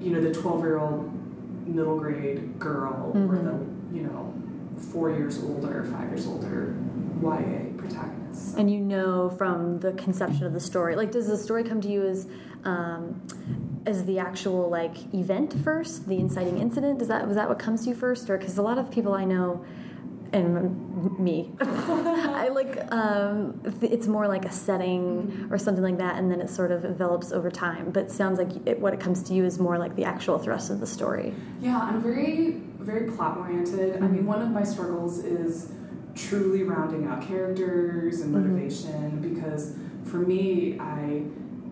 [0.00, 1.10] you know, the twelve-year-old
[1.66, 3.44] middle grade girl, or Mhm.
[3.44, 4.34] the, you know,
[4.76, 6.74] four years older, five years older
[7.22, 8.56] YA protagonist.
[8.58, 11.88] And you know from the conception of the story, like, does the story come to
[11.88, 12.26] you as,
[12.64, 13.26] um,
[13.86, 16.98] as the actual like event first, the inciting incident?
[16.98, 19.14] Does that was that what comes to you first, or because a lot of people
[19.14, 19.64] I know,
[20.32, 26.30] and me, I like um, it's more like a setting or something like that, and
[26.30, 27.90] then it sort of develops over time.
[27.90, 30.38] But it sounds like it, what it comes to you is more like the actual
[30.38, 31.34] thrust of the story.
[31.60, 34.02] Yeah, I'm very, very plot oriented.
[34.02, 35.72] I mean, one of my struggles is
[36.14, 38.52] truly rounding out characters and mm-hmm.
[38.54, 41.22] motivation because for me, I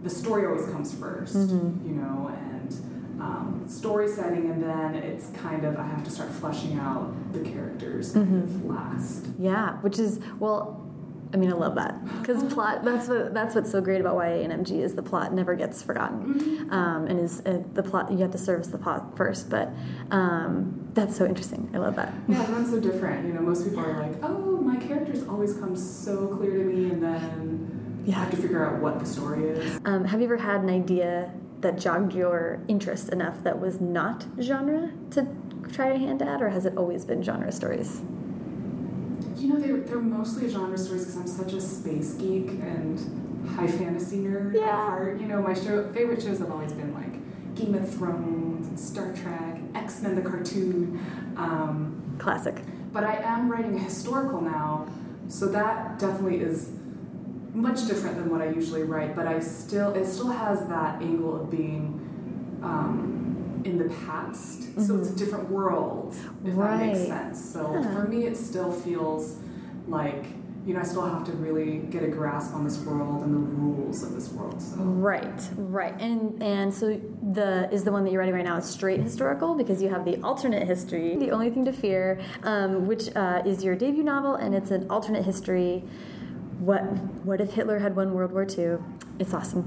[0.02, 1.88] the story always comes 1st mm-hmm.
[1.88, 2.72] you know, and
[3.20, 7.40] um, story setting, and then it's kind of I have to start fleshing out the
[7.40, 8.70] characters of mm-hmm.
[8.70, 9.26] last.
[9.38, 10.87] Yeah, which is well,
[11.32, 12.84] I mean, I love that because plot.
[12.84, 15.82] That's what that's what's so great about YA and MG is the plot never gets
[15.82, 19.50] forgotten, um, and is uh, the plot you have to service the plot first.
[19.50, 19.70] But
[20.10, 21.70] um, that's so interesting.
[21.74, 22.12] I love that.
[22.28, 23.26] Yeah, everyone's so different.
[23.26, 26.90] You know, most people are like, "Oh, my characters always come so clear to me,"
[26.90, 28.20] and then you Yeah.
[28.20, 29.78] have to figure out what the story is.
[29.84, 34.24] Um, have you ever had an idea that jogged your interest enough that was not
[34.40, 35.26] genre to
[35.72, 38.00] try a hand at, or has it always been genre stories?
[39.38, 43.68] You know, they're, they're mostly genre stories because I'm such a space geek and high
[43.68, 44.62] fantasy nerd Yeah.
[44.68, 45.20] at heart.
[45.20, 49.12] You know, my show, favorite shows have always been like Game of Thrones and Star
[49.14, 51.00] Trek, X Men the cartoon.
[51.36, 52.56] Um, Classic.
[52.92, 54.88] but I am writing a historical now,
[55.28, 56.70] so that definitely is
[57.54, 59.14] much different than what I usually write.
[59.14, 63.27] But I still, it still has that angle of being um,
[63.68, 67.52] in the past, so it's a different world, if that makes sense.
[67.52, 67.92] So Yeah.
[67.94, 69.36] for me, it still feels
[69.86, 70.24] like
[70.66, 73.38] you know I still have to really get a grasp on this world and the
[73.38, 74.60] rules of this world.
[74.60, 74.76] So.
[74.76, 77.00] Right, right, and and so
[77.32, 80.04] the is the one that you're writing right now is straight historical because you have
[80.04, 84.34] the alternate history, the only thing to fear, um, which uh, is your debut novel,
[84.34, 85.84] and it's an alternate history.
[86.58, 86.82] What
[87.24, 88.78] what if Hitler had won World War II?
[89.18, 89.64] It's awesome.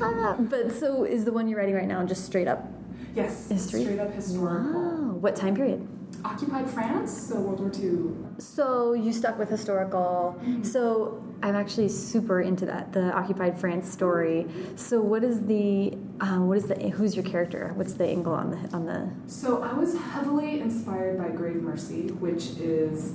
[0.00, 2.68] Ah, but so is the one you're writing right now just straight up
[3.14, 3.82] Yes, History?
[3.82, 4.72] straight up historical.
[4.72, 5.86] Wow, what time period?
[6.24, 8.14] Occupied France, so World War II.
[8.38, 10.38] So you stuck with historical.
[10.62, 14.46] So I'm actually super into that, the occupied France story.
[14.76, 17.72] So what is the um, what is the who's your character?
[17.74, 19.08] What's the angle on the on the?
[19.32, 23.14] So I was heavily inspired by Grave Mercy, which is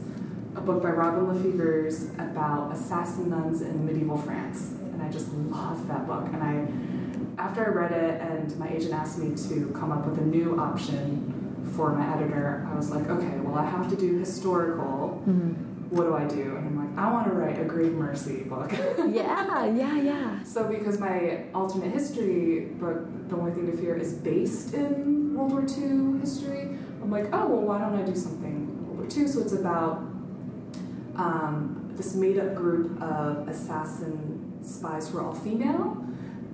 [0.56, 5.88] a book by Robin LaFevers about assassin nuns in medieval France, and I just love
[5.90, 6.26] that book.
[6.34, 6.66] And I,
[7.38, 10.60] after I read it, and my agent asked me to come up with a new
[10.60, 11.32] option
[11.76, 15.22] for my editor, I was like, okay, well I have to do historical.
[15.90, 16.56] What do I do?
[16.56, 18.72] And I'm like, I want to write a Grave Mercy book.
[18.72, 20.44] Yeah, yeah, yeah.
[20.46, 25.52] So because my alternate history book, The Only Thing to Fear, is based in World
[25.52, 26.62] War II history,
[27.02, 29.28] I'm like, oh well, why don't I do something World War II?
[29.28, 29.98] So it's about
[31.16, 36.06] um, this made-up group of assassin spies who are all female.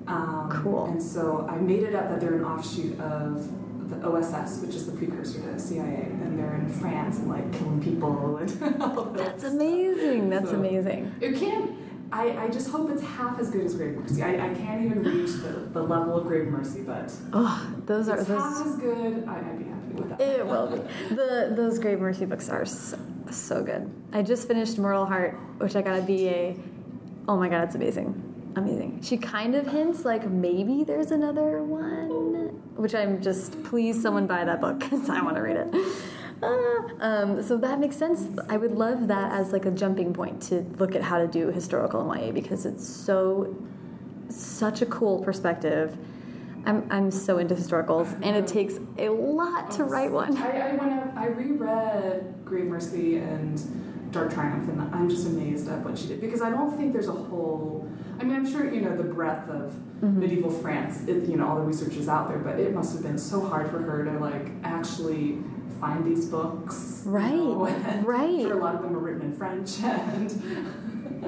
[0.07, 0.85] Um, Cool.
[0.85, 3.49] And so I made it up that they're an offshoot of
[3.89, 7.81] the OSS, which is the precursor to CIA, and they're in France and like killing
[7.81, 10.29] people and all of That's amazing.
[10.29, 11.13] That's So- amazing.
[11.21, 11.71] It can't.
[12.13, 14.21] I, I just hope it's half as good as Grave Mercy.
[14.21, 18.17] I, I can't even reach the, the level of Grave Mercy, but Oh, those are
[18.17, 18.37] it's those.
[18.41, 19.25] half as good.
[19.29, 20.19] I, I'd be happy with that.
[20.19, 21.15] It will be.
[21.15, 22.99] The those Grave Mercy books are so,
[23.31, 23.89] so good.
[24.11, 26.57] I just finished Mortal Heart, which I got a BEA.
[27.29, 28.30] Oh my god, it's amazing.
[28.55, 29.01] Amazing.
[29.01, 34.43] She kind of hints like maybe there's another one, which I'm just please someone buy
[34.43, 35.73] that book because I want to read it.
[36.43, 38.27] Ah, um, so that makes sense.
[38.49, 41.47] I would love that as like a jumping point to look at how to do
[41.51, 43.55] historical in YA because it's so
[44.29, 45.97] such a cool perspective.
[46.65, 50.37] I'm I'm so into historicals, and it takes a lot to write one.
[50.37, 55.83] I, I went I reread Grave Mercy and Dark Triumph, and I'm just amazed at
[55.83, 57.87] what she did because I don't think there's a whole.
[58.21, 60.19] I mean, I'm sure you know the breadth of Mm-hmm.
[60.19, 61.07] medieval France.
[61.07, 63.39] It, you know, all the research is out there, but it must have been so
[63.45, 65.37] hard for her to like actually
[65.79, 67.03] find these books.
[67.05, 68.41] you Right, know, and right.
[68.47, 70.27] For a lot of them are written in French, and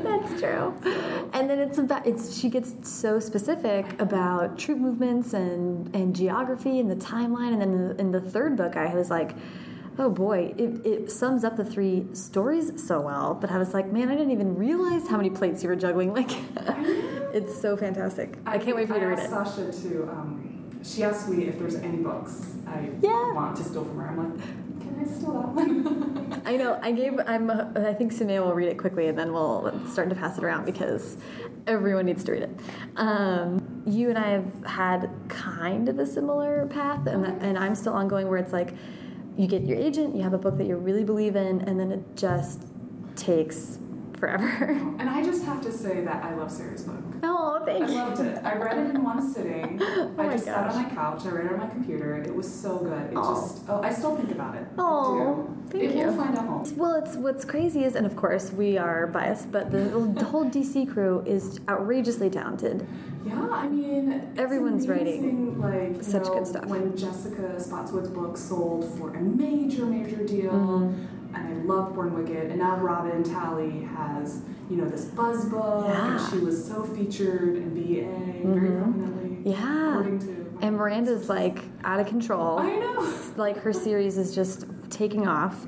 [0.03, 0.73] That's true.
[1.33, 6.79] And then it's about it's she gets so specific about troop movements and and geography
[6.79, 7.53] and the timeline.
[7.53, 9.35] And then in the, in the third book, I was like,
[9.99, 13.33] oh boy, it, it sums up the three stories so well.
[13.33, 16.13] But I was like, man, I didn't even realize how many plates you were juggling.
[16.23, 16.31] Like,
[17.33, 18.37] it's so fantastic.
[18.45, 19.29] I, can't wait for you to read it.
[19.29, 20.03] Sasha to.
[20.03, 23.33] Um, she asked me if there's any books I Yeah.
[23.33, 24.07] want to steal from her.
[24.09, 24.45] I'm like,
[24.81, 26.41] can I steal that one?
[26.45, 26.77] I know.
[26.81, 27.19] I gave.
[27.25, 27.49] I'm.
[27.49, 30.43] uh, I think Sumaya will read it quickly, and then we'll start to pass it
[30.43, 31.17] around because
[31.67, 32.51] everyone needs to read it.
[32.97, 37.93] Um, you and I have had kind of a similar path, and and I'm still
[37.93, 38.27] ongoing.
[38.29, 38.75] Where it's like,
[39.37, 41.91] you get your agent, you have a book that you really believe in, and then
[41.91, 42.61] it just
[43.15, 43.79] takes
[44.23, 44.71] forever.
[44.99, 47.03] and I just have to say that I love Sarah's book.
[47.23, 47.97] oh, I thank you.
[47.97, 48.37] I loved it.
[48.43, 49.81] I read it in one sitting.
[49.93, 51.25] Oh I just sat on my couch.
[51.25, 52.15] I read it on my computer.
[52.15, 53.11] It was so good.
[53.11, 53.33] It Aw.
[53.33, 53.63] just.
[53.67, 54.65] Oh, I still think about it.
[54.77, 56.05] Oh, thank it you.
[56.05, 56.63] will find a home.
[56.77, 59.79] Well, it's what's crazy is, and of course we are biased, but the,
[60.19, 62.87] the whole DC crew is outrageously talented.
[63.25, 66.65] Yeah, I mean, Everyone's writing like such know, good stuff.
[66.65, 71.12] When Jessica Spotswood's book sold for a major, major deal, Mm-hmm.
[71.35, 75.85] And I loved Born Wicked, and now Robin Talley has you know this buzz book,
[75.87, 76.17] Yeah.
[76.21, 78.03] and she was so featured in BEA
[78.43, 79.29] very prominently.
[79.29, 79.49] Mm-hmm.
[79.49, 79.89] Yeah.
[79.99, 82.59] according to And Miranda's like out of control.
[82.59, 83.13] I know.
[83.35, 85.65] Like her series is just taking off.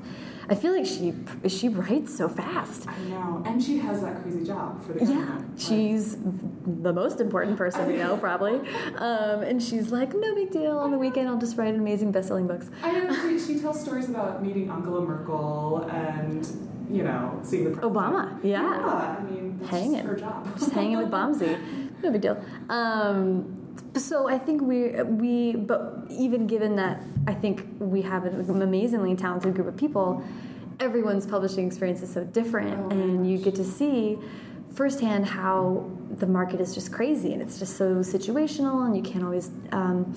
[0.48, 1.12] I feel like she
[1.48, 2.86] she writes so fast.
[2.88, 5.36] I know, and she has that crazy job for the Yeah.
[5.36, 6.16] Like, she's
[6.66, 8.60] the most important person we know, probably.
[8.96, 10.78] Um, and she's like, no big deal.
[10.78, 12.70] On the weekend, I'll just write amazing best-selling books.
[12.82, 16.46] I know she, she tells stories about meeting Angela Merkel and
[16.90, 17.94] you know seeing the president.
[17.94, 18.62] Obama, yeah.
[18.62, 20.04] Yeah, I mean, Hanging.
[20.06, 20.58] her job.
[20.58, 21.58] Just hanging with Bombsy.
[22.02, 22.38] No big deal.
[22.68, 23.65] Um,
[23.96, 29.14] so I think we we but even given that I think we have an amazingly
[29.14, 30.24] talented group of people,
[30.80, 34.18] everyone's publishing experience is so different, Oh and you get to see
[34.74, 39.24] firsthand how the market is just crazy and it's just so situational, and you can't
[39.24, 40.14] always um,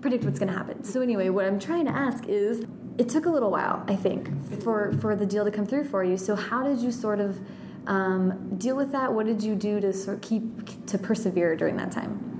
[0.00, 0.82] predict what's going to happen.
[0.84, 2.64] So anyway, what I'm trying to ask is.
[2.98, 4.28] It took a little while, I think,
[4.62, 6.18] for, for the deal to come through for you.
[6.18, 7.40] So how did you sort of
[7.86, 9.10] um, deal with that?
[9.10, 12.31] What did you do to sort of keep to persevere during that time?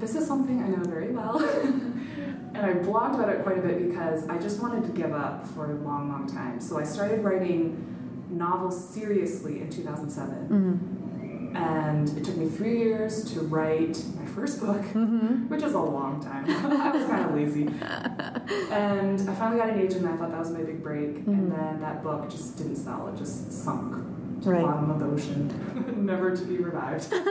[0.00, 1.38] This is something I know very well.
[1.62, 5.46] and I blogged about it quite a bit because I just wanted to give up
[5.48, 6.58] for a long, long time.
[6.58, 10.48] So I started writing novels seriously in 2007.
[10.48, 11.56] Mm-hmm.
[11.56, 15.48] And it took me three years to write my first book, mm-hmm.
[15.48, 16.48] which is a long time.
[16.48, 17.64] I was kind of lazy.
[18.72, 21.16] and I finally got an agent, and I thought that was my big break.
[21.16, 21.50] And mm-hmm.
[21.50, 23.96] then that book just didn't sell, it just sunk
[24.42, 24.60] to Right.
[24.60, 27.12] the bottom of the ocean, never to be revived.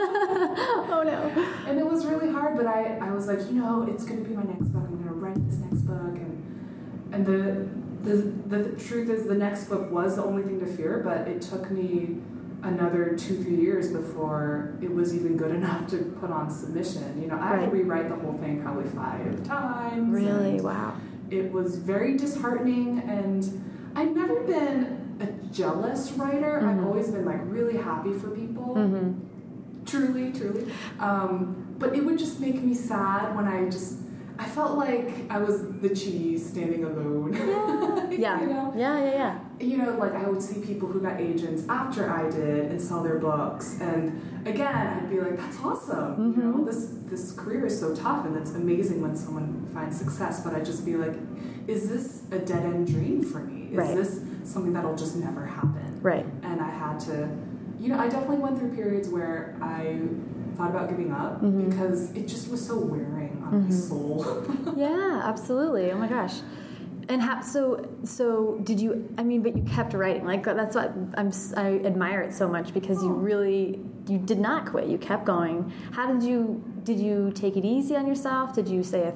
[0.92, 1.44] Oh no.
[1.66, 4.28] And it was really hard, but I, I was like, you know, it's going to
[4.28, 4.82] be my next book.
[4.84, 6.16] I'm going to write this next book.
[6.16, 7.68] And and the,
[8.08, 8.16] the
[8.56, 11.70] the truth is, the next book was the only thing to fear, but it took
[11.70, 12.18] me
[12.62, 17.20] another two three years before it was even good enough to put on submission.
[17.22, 20.12] You know, I had to rewrite the whole thing probably five times.
[20.12, 20.60] Really?
[20.60, 20.96] Wow.
[21.30, 23.44] It was very disheartening, and
[23.94, 25.09] I've never been
[25.52, 26.58] jealous writer.
[26.58, 26.86] I've Mhm.
[26.86, 28.74] always been like really happy for people.
[28.76, 29.12] Mm-hmm.
[29.86, 30.66] Truly, truly.
[30.98, 33.96] Um, but it would just make me sad when I just,
[34.38, 37.32] I felt like I was the cheese standing alone.
[38.10, 38.40] Yeah.
[38.40, 38.72] you know?
[38.76, 39.38] Yeah, yeah, yeah.
[39.58, 43.02] You know, like I would see people who got agents after I did and sell
[43.02, 46.34] their books, and again, I'd be like, "That's awesome!
[46.34, 46.66] You know, Mhm.
[46.66, 50.64] this this career is so tough, and it's amazing when someone finds success." But I'd
[50.64, 51.14] just be like,
[51.66, 53.68] "Is this a dead end dream for me?
[53.72, 53.94] Is Right.
[53.96, 56.26] this something that'll just never happen?" Right.
[56.42, 57.28] and I had to,
[57.78, 59.98] you know, I definitely went through periods where I
[60.56, 61.70] thought about giving up Mhm.
[61.70, 63.72] because it just was so wearing on my Mhm.
[63.72, 64.24] soul.
[64.76, 65.90] Yeah, absolutely.
[65.92, 66.40] Oh my gosh.
[67.08, 69.08] And how, so, so did you?
[69.18, 70.24] I mean, but you kept writing.
[70.24, 71.32] Like that's what I'm.
[71.56, 73.14] I admire it so much because you Oh.
[73.28, 74.86] really, you did not quit.
[74.86, 75.72] You kept going.
[75.90, 76.62] How did you?
[76.84, 78.52] Did you take it easy on yourself?
[78.54, 79.14] Did you say, a,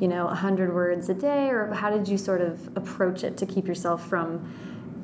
[0.00, 3.36] you know, a hundred words a day, or how did you sort of approach it
[3.36, 4.52] to keep yourself from?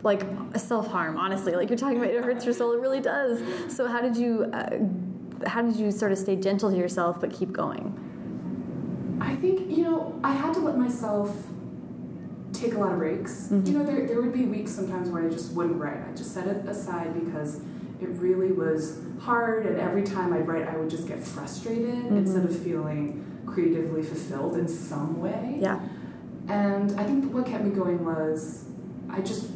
[0.03, 0.23] Like
[0.57, 1.55] self harm, honestly.
[1.55, 2.73] Like you're talking about, it hurts your soul.
[2.73, 3.43] It really does.
[3.75, 4.45] So how did you?
[4.53, 4.79] Uh,
[5.47, 9.19] how did you sort of stay gentle to yourself but keep going?
[9.21, 11.37] I think, you know, I had to let myself
[12.55, 13.49] take a lot of breaks.
[13.49, 13.67] Mhm.
[13.67, 15.99] You know, there, there would be weeks sometimes where I just wouldn't write.
[16.09, 17.61] I just set it aside because
[18.01, 22.17] it really was hard, and every time I'd write, I would just get frustrated Mhm.
[22.19, 25.59] instead of feeling creatively fulfilled in some way.
[25.61, 25.81] Yeah.
[26.49, 28.65] And I think what kept me going was
[29.09, 29.51] I just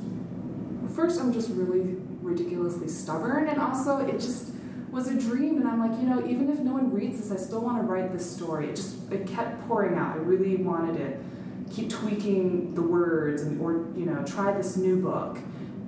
[0.95, 4.53] first I'm just really ridiculously stubborn and also it just
[4.91, 7.37] was a dream and I'm like, you know, even if no one reads this, I
[7.37, 8.69] still want to write this story.
[8.69, 10.17] It just it kept pouring out.
[10.17, 14.97] I really wanted to keep tweaking the words and or you know, try this new
[15.01, 15.39] book.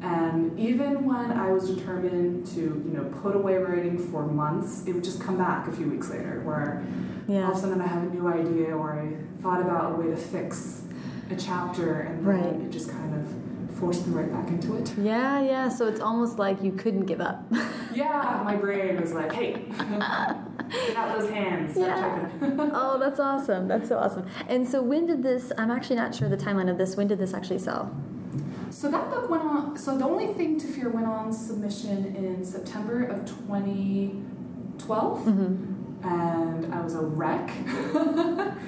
[0.03, 4.95] And even when I was determined to, you know, put away writing for months, it
[4.95, 6.85] would just come back a few weeks later where
[7.29, 10.09] all of a sudden I have a new idea or I thought about a way
[10.11, 10.83] to fix
[11.31, 12.55] a chapter and then Right.
[12.67, 14.93] it just kind of forced me right back into it.
[14.99, 15.69] Yeah, yeah.
[15.69, 17.45] So it's almost like you couldn't give up.
[17.95, 21.77] Yeah, my brain was like, hey, get out those hands.
[21.77, 22.27] Yeah.
[22.73, 23.69] oh, that's awesome.
[23.69, 24.27] That's so awesome.
[24.49, 25.53] And so when did this?
[25.59, 26.97] I'm actually not sure the timeline of this.
[26.97, 27.95] When did this actually sell?
[28.73, 32.45] So that book went on, so the only thing to fear went on submission in
[32.45, 35.19] September of 2012.
[35.19, 35.69] Mm-hmm.
[36.05, 37.51] And I was a wreck.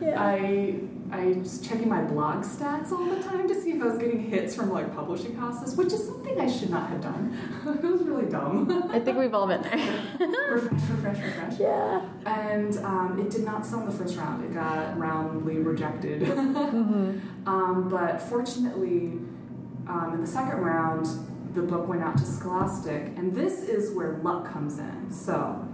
[0.00, 0.22] Yeah.
[0.22, 0.80] I
[1.10, 4.20] I was checking my blog stats all the time to see if I was getting
[4.20, 7.36] hits from like publishing houses, which is something I should not have done.
[7.66, 8.90] it was really dumb.
[8.90, 10.04] I think we've all been there.
[10.50, 11.58] refresh, refresh, refresh.
[11.58, 12.06] yeah.
[12.26, 14.44] And um, it did not sell in the first round.
[14.44, 16.22] It got roundly rejected.
[16.22, 17.48] Mm-hmm.
[17.48, 19.18] um, but fortunately,
[19.88, 21.06] um, in the second round,
[21.54, 25.10] the book went out to Scholastic, and this is where luck comes in.
[25.10, 25.66] So,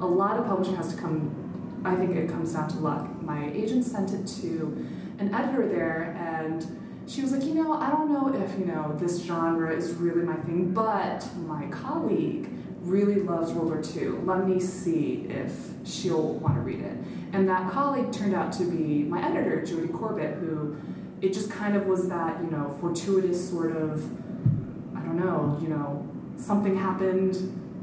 [0.00, 1.82] a lot of publishing has to come.
[1.84, 3.22] I think it comes down to luck.
[3.22, 4.86] My agent sent it to
[5.18, 6.64] an editor there, and
[7.06, 10.22] she was like, you know, I don't know if you know this genre is really
[10.22, 12.48] my thing, but my colleague
[12.82, 14.20] really loves World War II.
[14.24, 15.52] Let me see if
[15.84, 16.96] she'll want to read it.
[17.32, 20.76] And that colleague turned out to be my editor, Judy Corbett, who
[21.20, 24.04] it just kind of was that, you know, fortuitous sort of,
[24.96, 26.06] I don't know, you know,
[26.36, 27.36] something happened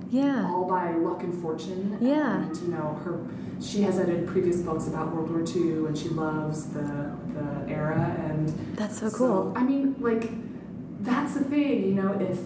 [0.10, 0.50] Yeah.
[0.52, 1.97] all by luck and fortune.
[2.02, 2.38] Yeah.
[2.43, 3.19] And, you know, her
[3.60, 8.15] she has edited previous books about World War II and she loves the the era
[8.30, 9.54] and That's so cool.
[9.56, 10.30] I mean, like,
[11.04, 12.39] that's the thing, you know, if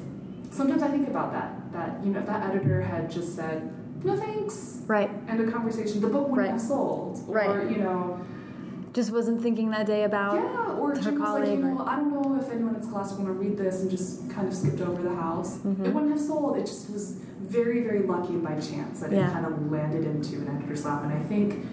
[0.51, 3.73] sometimes I think about that, that, you know, if that editor had just said,
[4.03, 5.09] no thanks, Right.
[5.29, 6.51] end a conversation, the book wouldn't Right.
[6.51, 7.19] have sold.
[7.29, 7.69] Or, Right.
[7.71, 8.17] you know,
[8.93, 10.35] Just wasn't thinking that day about.
[10.35, 12.83] yeah, or her Jim was like, you colleague know, I don't know if anyone at
[12.83, 15.57] Scholastic want to read this and just kind of skipped over the house.
[15.59, 15.85] Mhm.
[15.85, 16.57] It wouldn't have sold.
[16.57, 19.27] It just was very, very lucky by chance that Yeah.
[19.29, 21.03] it kind of landed into an editor's lap.
[21.03, 21.65] And I think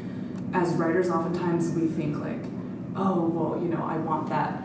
[0.52, 2.44] as writers, oftentimes we think like,
[2.96, 4.64] oh, well, you know, I want that.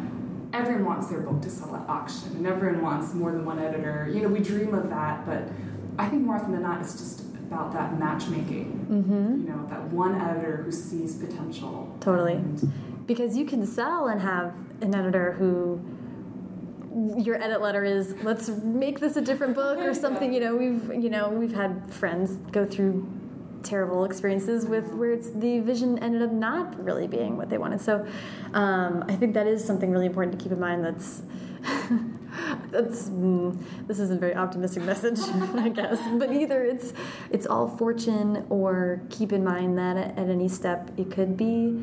[0.53, 4.07] Everyone wants their book to sell at auction, and everyone wants more than one editor.
[4.11, 5.49] You know, we dream of that, but
[5.97, 8.87] I think more often than not, it's just about that matchmaking.
[8.89, 9.41] Mm-hmm.
[9.41, 11.95] You know, that one editor who sees potential.
[11.99, 12.33] Totally.
[12.33, 12.71] And
[13.05, 15.81] Because you can sell and have an editor who
[17.17, 20.33] your edit letter is let's make this a different book or something.
[20.33, 23.07] You know we've you know we've had friends go through
[23.63, 27.81] terrible experiences with where it's the vision ended up not really being what they wanted.
[27.81, 28.05] So
[28.53, 31.21] um, i think that is something really important to keep in mind that's
[32.71, 35.19] that's mm, this is a very optimistic message
[35.55, 35.99] i guess.
[36.17, 36.93] But either it's
[37.31, 41.79] it's all fortune or keep in mind that at, at any step it could be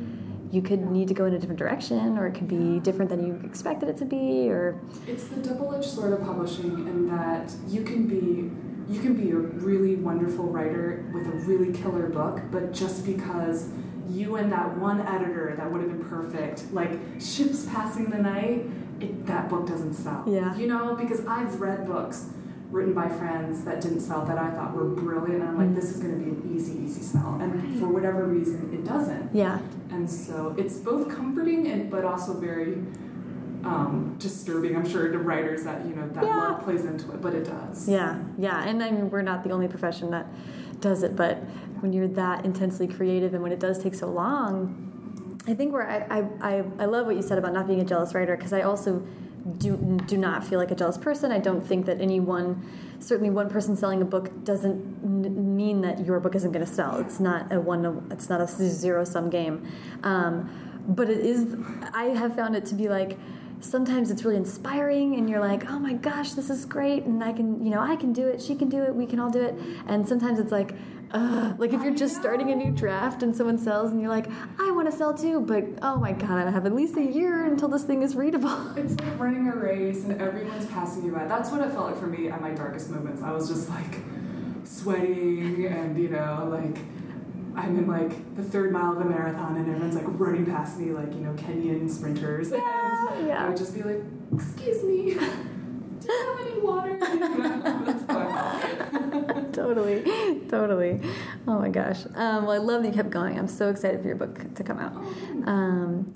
[0.51, 3.25] you could need to go in a different direction, or it could be different than
[3.25, 7.83] you expected it to be, or It's the double-edged sword of publishing in that you
[7.83, 8.51] can be
[8.93, 13.69] you can be a really wonderful writer with a really killer book, but just because
[14.09, 18.67] you and that one editor that would have been perfect, like ships passing the night,
[18.99, 20.25] it, that book doesn't sell.
[20.27, 20.57] Yeah.
[20.57, 22.31] You know, because I've read books
[22.71, 25.75] written by friends that didn't sell that I thought were brilliant, and I'm like, mm.
[25.77, 29.35] this is going to be an easy, easy sell, and for whatever reason, it doesn't.
[29.35, 29.61] yeah,
[30.01, 32.79] And so it's both comforting and but also very
[33.65, 34.75] um, disturbing.
[34.75, 36.37] I'm sure to writers that you know that Yeah.
[36.37, 37.87] love plays into it, but it does.
[37.87, 38.65] yeah, yeah.
[38.65, 40.27] And I mean, we're not the only profession that
[40.81, 41.37] does it, but
[41.81, 45.87] when you're that intensely creative and when it does take so long, I think where
[45.87, 48.55] I I, I, I love what you said about not being a jealous writer because
[48.55, 49.07] I also
[49.59, 51.32] do do not feel like a jealous person.
[51.32, 52.68] I don't think that any one
[53.01, 56.99] certainly one person selling a book doesn't mean that your book isn't going to sell.
[56.99, 58.07] It's not a one.
[58.11, 59.66] It's not a zero sum game.
[60.03, 60.51] Um,
[60.86, 61.57] but it is.
[61.93, 63.18] I have found it to be like
[63.61, 67.05] sometimes it's really inspiring and you're like oh my gosh this is great.
[67.05, 68.41] And i can you know i can do it.
[68.41, 68.95] She can do it.
[68.95, 69.55] We can all do it.
[69.87, 70.75] And sometimes it's like
[71.13, 74.29] uh, like if you're just starting a new draft and someone sells and you're like
[74.61, 77.47] i want to sell too but oh my god i have at least a year
[77.47, 78.51] until this thing is readable.
[78.77, 81.27] It's like running a race and everyone's passing you by.
[81.27, 83.23] That's what it felt like for me at my darkest moments.
[83.23, 83.99] I was just like
[84.65, 86.79] sweating and you know like
[87.57, 90.93] I'm in like the third mile of a marathon and everyone's like running past me
[90.93, 92.51] like you know Kenyan sprinters.
[92.51, 93.45] Yeah, and yeah.
[93.45, 94.03] I would just be like,
[94.35, 99.53] "Excuse me, do you have any water?" That's how I felt.
[99.53, 100.03] totally
[100.49, 101.01] totally
[101.47, 104.07] oh my gosh um, well i love that you kept going i'm so excited for
[104.07, 104.95] your book to come out
[105.47, 106.13] um,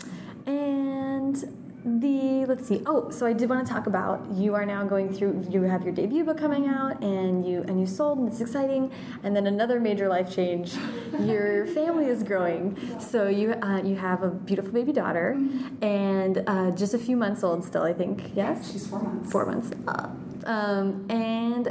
[0.47, 1.45] and
[1.85, 2.83] the let's see.
[2.87, 5.85] Oh so i did want to talk about you are now going through you have
[5.85, 8.91] your debut book coming out and you and you sold and it's exciting.
[9.23, 10.75] And then another major life change
[11.21, 12.79] your family is growing.
[12.99, 15.39] So you uh, you have a beautiful baby daughter
[15.83, 18.31] and uh, just a few months old still i think.
[18.35, 18.73] Yes?
[18.73, 19.33] She's four months.
[19.33, 19.71] four months.
[19.87, 20.09] Uh,
[20.47, 21.67] um, and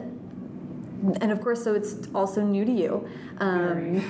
[1.22, 3.10] and of course so it's also new to you.
[3.40, 4.04] Um, Very.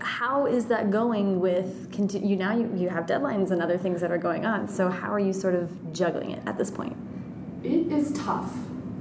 [0.00, 4.10] How is that going with you now you, you have deadlines and other things that
[4.10, 6.96] are going on so how are you sort of juggling it at this point
[7.62, 8.52] It is tough.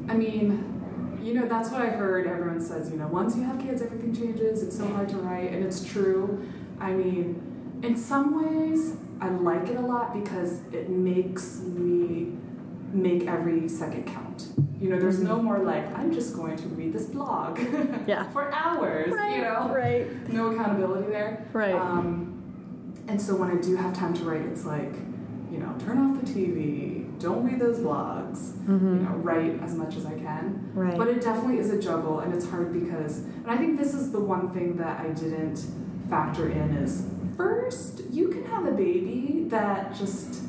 [0.08, 2.28] I mean, you know, that's what I heard.
[2.28, 4.64] Everyone says, you know, once you have kids, everything changes.
[4.64, 6.50] It's so hard to write, and it's true.
[6.80, 12.38] I mean, in some ways, I like it a lot because it makes me
[12.94, 14.48] make every second count.
[14.84, 17.58] You know, there's no more like, I'm just going to read this blog
[18.06, 18.30] Yeah.
[18.32, 19.72] for hours, you know?
[19.74, 21.48] right No accountability there.
[21.54, 21.74] Right.
[21.74, 24.94] Um, and so when I do have time to write, it's like,
[25.50, 29.96] you know, turn off the TV, don't read those blogs, you know, write as much
[29.96, 30.70] as I can.
[30.74, 30.98] Right.
[30.98, 34.12] But it definitely is a juggle, and it's hard because, and I think this is
[34.12, 35.64] the one thing that I didn't
[36.10, 37.06] factor in is
[37.38, 40.43] first, you can have a baby that just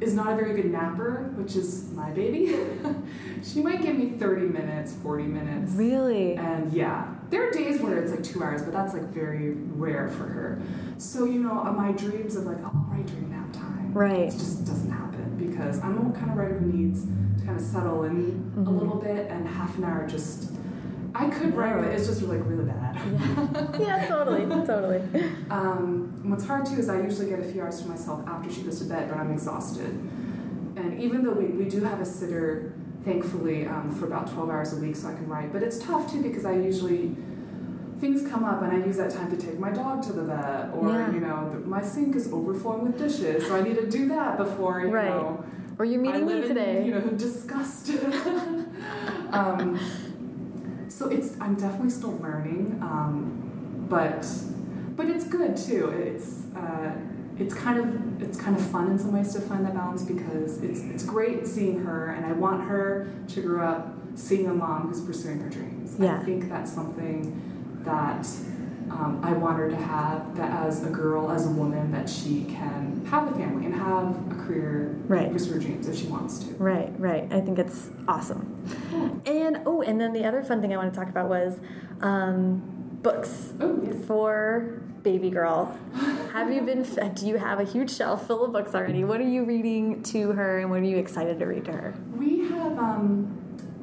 [0.00, 2.56] is not a very good napper, which is my baby.
[3.44, 5.72] she might give me 30 minutes, 40 minutes.
[5.72, 9.52] really And yeah, there are days where it's like two hours, but that's like very
[9.52, 10.60] rare for her.
[10.96, 13.92] So, you know, uh, my dreams of like, oh, I'll write during nap time.
[13.92, 14.20] Right.
[14.20, 17.62] It just doesn't happen because I'm the kind of writer who needs to kind of
[17.64, 20.49] settle in a little bit and half an hour just.
[21.14, 22.96] I could write, but it's just like really bad.
[23.80, 25.00] yeah totally totally
[25.50, 28.62] Um, what's hard too is I usually get a few hours to myself after she
[28.62, 29.90] goes to bed, but I'm exhausted.
[30.76, 32.72] And even though we, we do have a sitter,
[33.04, 36.10] thankfully, um, for about 12 hours a week so I can write, but it's tough
[36.10, 37.16] too because I usually,
[38.00, 40.70] things come up and I use that time to take my dog to the vet,
[40.74, 41.12] or, Yeah.
[41.12, 44.36] you know, the, my sink is overflowing with dishes, so I need to do that
[44.38, 45.08] before, you Right.
[45.08, 45.44] know.
[45.78, 47.90] or you're meeting me today In, you know, disgust.
[49.32, 49.78] um,
[51.00, 54.26] so it's I'm definitely still learning, um, but
[54.96, 55.88] but it's good too.
[55.88, 56.92] It's uh,
[57.38, 60.62] it's kind of it's kind of fun in some ways to find that balance because
[60.62, 64.88] it's it's great seeing her, and I want her to grow up seeing a mom
[64.88, 65.96] who's pursuing her dreams.
[65.98, 66.20] Yeah.
[66.20, 68.26] I think that's something that.
[68.90, 72.44] Um, I want her to have that as a girl, as a woman, that she
[72.44, 75.32] can have a family and have a career, Right.
[75.32, 76.54] pursue her dreams if she wants to.
[76.54, 77.32] Right, right.
[77.32, 78.62] I think it's awesome.
[79.26, 81.58] And oh, and then the other fun thing I want to talk about was
[82.00, 82.62] um,
[83.02, 83.94] books Oh, yes.
[84.06, 85.78] for baby girl.
[86.32, 86.82] Have you been?
[87.14, 89.04] Do you have a huge shelf full of books already?
[89.04, 91.94] What are you reading to her, and what are you excited to read to her?
[92.16, 93.39] We have, um,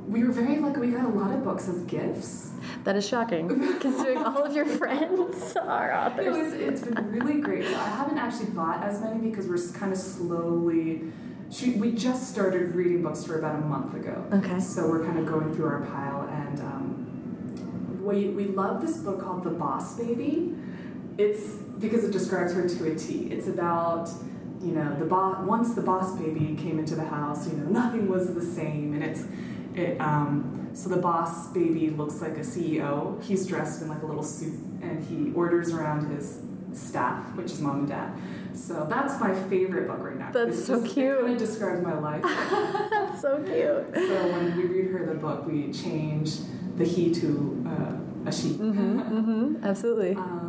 [0.08, 0.80] we were very lucky.
[0.80, 2.52] We got a lot of books as gifts.
[2.86, 3.48] That is shocking,
[3.80, 6.38] considering all of your friends are It authors.
[6.38, 7.66] was, it's been really great.
[7.66, 11.12] So I haven't actually bought as many because we're kind of slowly.
[11.50, 14.26] She, we just started reading books for about a month ago.
[14.34, 14.60] Okay.
[14.60, 19.22] So we're kind of going through our pile, and um, we we love this book
[19.22, 20.56] called The Boss Baby.
[21.18, 23.28] it's because it describes her to a T.
[23.32, 24.10] It's about
[24.62, 25.46] you know the boss.
[25.46, 29.04] Once the boss baby came into the house, you know nothing was the same, and
[29.04, 29.24] it's
[29.78, 30.00] it.
[30.02, 33.22] Um, so the boss baby looks like a CEO.
[33.24, 36.40] He's dressed in like a little suit, and he orders around his
[36.74, 38.12] staff, which is mom and dad.
[38.54, 40.32] So that's my favorite book right now.
[40.32, 41.14] That's It's so just- cute.
[41.18, 42.22] It kind of describes my life.
[42.90, 43.96] That's so cute.
[43.96, 46.38] so when we read her the book, we change
[46.76, 48.50] the he to uh, a she.
[48.50, 50.16] Mm-hmm, absolutely.
[50.16, 50.47] Um,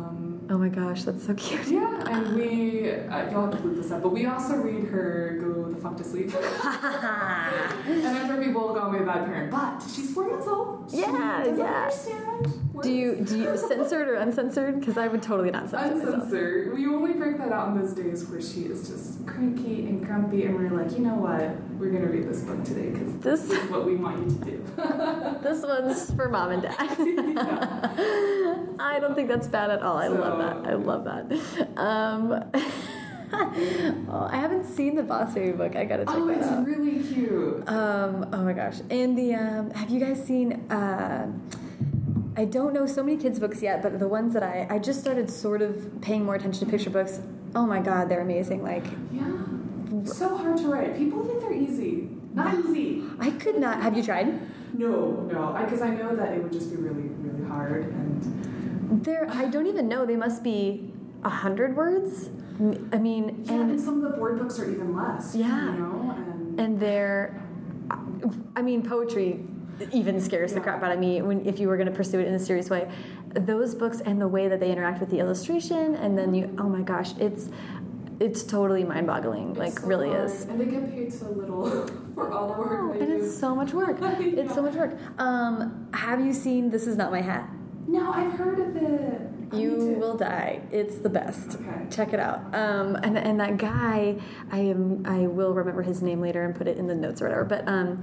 [0.51, 1.67] Oh my gosh, that's so cute.
[1.67, 5.37] yeah, and we, uh, you'll have to look this up, but we also read her
[5.39, 6.33] Go the Fuck to Sleep.
[6.33, 10.89] and I'm heard people call me a bad parent, but she's four months old.
[10.89, 11.83] She Yeah, doesn't yeah.
[11.83, 12.81] understand.
[12.81, 14.79] Do you do you censored or uncensored?
[14.79, 16.15] Because I would totally not censor myself.
[16.15, 16.73] Uncensored.
[16.73, 20.45] We only break that out in those days where she is just cranky and grumpy,
[20.45, 21.57] and we're like, you know what?
[21.77, 24.45] We're gonna read this book today because This this is what we want you to
[24.45, 24.65] do.
[25.43, 26.97] this one's for mom and dad.
[28.89, 29.97] I don't think that's bad at all.
[29.97, 30.71] I love that.
[30.71, 31.77] I love that.
[31.77, 32.43] Um,
[34.09, 35.75] oh, I haven't seen the Boss Baby book.
[35.75, 36.65] I gotta check oh, that it's out.
[36.65, 37.67] really cute.
[37.69, 38.79] Um, oh my gosh.
[38.89, 41.31] And the um, have you guys seen uh,
[42.35, 44.99] I don't know so many kids books yet, but the ones that I I just
[44.99, 47.19] started sort of paying more attention to picture books.
[47.55, 48.63] Oh my god, they're amazing.
[48.63, 49.31] Like Yeah.
[50.05, 50.97] So hard to write.
[50.97, 52.09] People think they're easy.
[52.33, 53.03] Not easy.
[53.19, 54.27] I could not have you tried?
[54.73, 55.57] No, no.
[55.59, 57.85] Because I, know that it would just be really, really hard.
[57.85, 58.48] And
[58.89, 60.05] There I don't even know.
[60.05, 60.91] They must be
[61.23, 62.29] a hundred words.
[62.91, 65.35] I mean, yeah, and and some of the board books are even less.
[65.35, 65.73] Yeah.
[65.73, 67.41] You know, and, and they're
[68.55, 69.45] I mean, poetry
[69.93, 72.27] even scares the crap out of me when if you were going to pursue it
[72.27, 72.89] in a serious way.
[73.33, 76.67] Those books and the way that they interact with the illustration, and then you, oh
[76.67, 77.49] my gosh, it's
[78.19, 79.53] it's totally mind-boggling.
[79.53, 80.25] Like, so really hard.
[80.29, 80.43] is.
[80.43, 83.23] And they get paid so little for all the work And do.
[83.23, 83.97] it's so much work.
[84.19, 84.97] It's so much work.
[85.19, 87.49] Um, have you seen This Is Not My Hat?
[87.89, 89.21] No, I've heard of it.
[89.59, 90.61] You will die.
[90.71, 91.55] It's the best.
[91.59, 91.85] Okay.
[91.89, 92.39] Check it out.
[92.53, 94.17] Um, and and that guy,
[94.51, 97.25] I am I will remember his name later and put it in the notes or
[97.25, 97.45] whatever.
[97.45, 97.99] But um,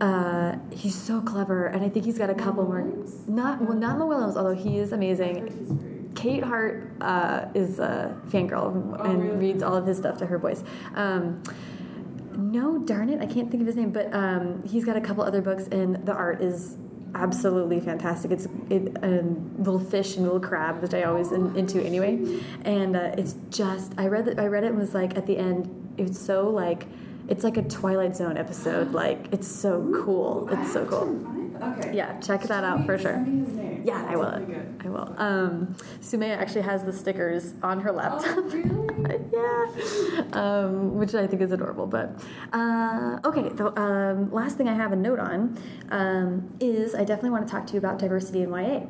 [0.00, 2.82] uh, he's so clever, and I think he's got a couple more.
[3.28, 5.36] Not well, not Mo Willems, although he is amazing.
[5.46, 6.14] heard he's great.
[6.16, 9.36] Kate Hart uh, is a fangirl Oh, and really?
[9.36, 10.64] reads all of his stuff to her boys.
[10.96, 11.40] Um,
[12.36, 15.22] no, darn it, I can't think of his name, but um, he's got a couple
[15.22, 16.76] other books, and the art is
[17.14, 18.30] absolutely fantastic.
[18.30, 19.02] It's it,
[19.58, 23.92] little fish and little crab, which I always in, into anyway, and uh, it's just
[23.98, 24.38] I read it.
[24.38, 26.86] I read it and was like at the end, it's so like.
[27.26, 28.92] It's like a Twilight Zone episode.
[28.92, 30.46] Like it's so cool.
[30.52, 31.43] It's so cool.
[31.78, 31.96] Okay.
[31.96, 33.12] Yeah, check that out for sure.
[33.14, 33.82] Send me his name.
[33.84, 34.46] Yeah, I will.
[34.84, 35.14] I will.
[35.18, 38.36] Um, Sumaya actually has the stickers on her laptop.
[38.36, 39.20] Oh, really?
[39.32, 41.86] yeah, um, which I think is adorable.
[41.86, 42.10] But
[42.52, 45.58] uh, okay, the um, last thing I have a note on
[45.90, 48.80] um, is I definitely want to talk to you about diversity in YA.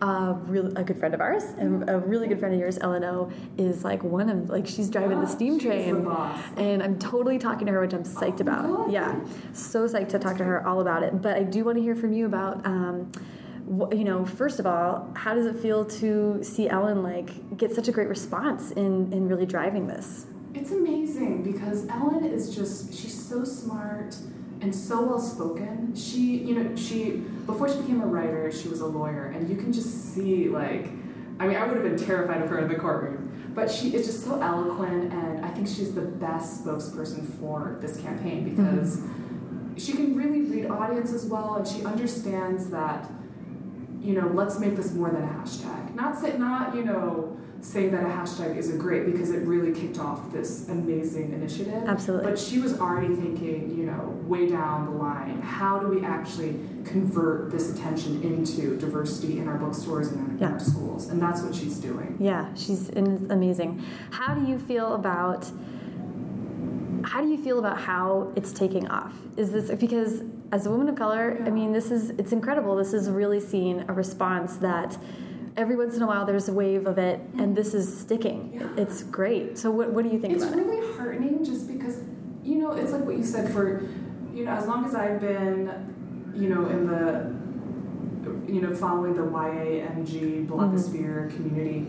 [0.00, 3.32] Uh, really, a good friend of ours, and a really good friend of yours, Eleno,
[3.58, 6.38] is like one of like she's driving the Ah, steam train, boss.
[6.56, 8.66] and I'm totally talking to her, which I'm psyched about.
[8.66, 8.92] God.
[8.92, 9.18] Yeah,
[9.52, 11.20] so psyched to talk to her all about it.
[11.22, 12.64] But I do want to hear from you about.
[12.64, 13.12] Um,
[13.92, 17.88] you know, first of all, how does it feel to see Ellen like get such
[17.88, 20.26] a great response in in really driving this?
[20.56, 24.16] It's amazing because Ellen is just, she's so smart
[24.62, 25.94] and so well spoken.
[25.94, 29.56] She, you know, she, before she became a writer, she was a lawyer, and you
[29.56, 30.86] can just see, like,
[31.38, 34.06] I mean, I would have been terrified of her in the courtroom, but she is
[34.06, 39.02] just so eloquent, and I think she's the best spokesperson for this campaign because
[39.76, 43.10] she can really read audiences well, and she understands that
[44.00, 45.94] you know, let's make this more than a hashtag.
[45.96, 49.98] Not say, not you know, saying that a hashtag isn't great because it really kicked
[49.98, 51.82] off this amazing initiative.
[51.88, 52.30] Absolutely.
[52.30, 56.54] But she was already thinking, you know, way down the line, how do we actually
[56.84, 60.52] convert this attention into diversity in our bookstores and in Yeah.
[60.52, 61.08] our schools?
[61.08, 62.16] And that's what she's doing.
[62.20, 63.82] Yeah, she's amazing.
[64.10, 65.50] How do you feel about
[67.06, 69.14] how do you feel about how it's taking off?
[69.36, 72.74] Is this because as a woman of color, I mean, this is it's incredible.
[72.76, 74.98] This is really seeing a response that
[75.56, 78.52] every once in a while there's a wave of it, and this is sticking.
[78.54, 78.82] Yeah.
[78.82, 79.56] It's great.
[79.56, 80.66] So, what, what do you think It's about it?
[80.66, 82.00] really heartening just because,
[82.42, 83.88] you know, it's like what you said for,
[84.34, 89.22] you know, as long as I've been, you know, in the, you know, following the
[89.22, 90.52] YAMG mm-hmm.
[90.52, 91.86] blogosphere community,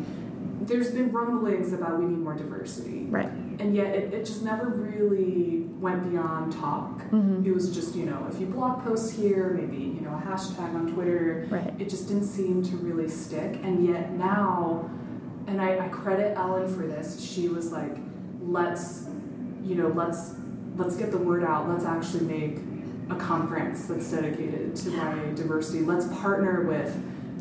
[0.61, 3.05] there's been rumblings about we need more diversity.
[3.05, 3.29] Right.
[3.59, 7.03] And yet it, it just never really went beyond talk.
[7.11, 7.45] Mhm.
[7.45, 10.73] It was just, you know, a few blog posts here, maybe, you know, a hashtag
[10.75, 11.47] on Twitter.
[11.49, 11.73] Right.
[11.79, 13.59] It just didn't seem to really stick.
[13.63, 14.89] And yet now,
[15.47, 17.97] and I, I credit Ellen for this, she was like,
[18.41, 19.07] let's,
[19.63, 20.35] you know, let's
[20.77, 21.67] let's get the word out.
[21.67, 22.59] Let's actually make
[23.09, 25.81] a conference that's dedicated to YA diversity.
[25.81, 26.95] Let's partner with,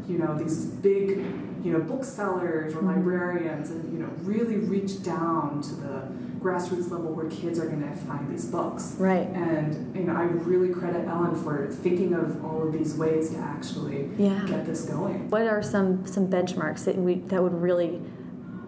[0.09, 1.23] you know, these big
[1.65, 6.03] you know, booksellers or librarians, and you know, really reach down to the
[6.41, 8.95] grassroots level where kids are going to find these books.
[8.99, 9.27] Right.
[9.29, 13.39] And you know, I really credit Ellen for thinking of all of these ways to
[13.39, 14.45] actually Yeah.
[14.47, 15.29] get this going.
[15.31, 18.01] What are some some benchmarks that we that would really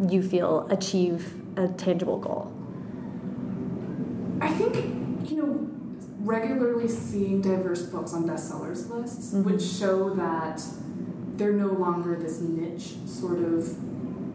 [0.09, 2.53] you feel achieve a tangible goal?
[4.41, 5.69] I think, you know,
[6.21, 9.45] regularly seeing diverse books on bestsellers lists Mm-hmm.
[9.51, 10.63] would show that
[11.39, 13.77] they're no longer this niche sort of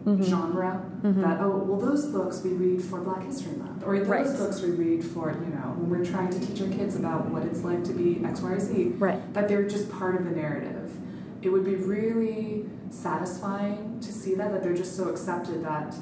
[0.04, 0.22] Mm-hmm.
[0.24, 4.26] genre that, oh, well, those books we read for Black History Month, or those Right.
[4.36, 7.42] books we read for, you know, when we're trying to teach our kids about what
[7.44, 8.84] it's like to be X, Y, or Z.
[8.98, 9.32] Right.
[9.32, 10.94] That they're just part of the narrative.
[11.40, 15.96] It would be really satisfying to see that, that they're just so accepted that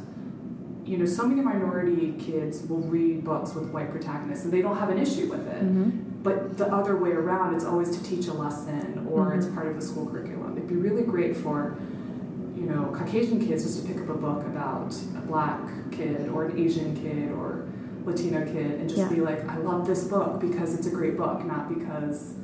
[0.84, 4.78] you know, so many minority kids will read books with white protagonists and they don't
[4.78, 5.62] have an issue with it.
[5.62, 6.11] Mm-hmm.
[6.22, 9.38] But the other way around, it's always to teach a lesson or mm-hmm.
[9.38, 10.56] it's part of the school curriculum.
[10.56, 11.76] It'd be really great for,
[12.54, 15.60] you know, Caucasian kids just to pick up a book about a black
[15.90, 17.68] kid or an Asian kid or
[18.04, 19.08] Latino kid and just Yeah.
[19.08, 22.34] be like, I love this book because it's a great book, not because,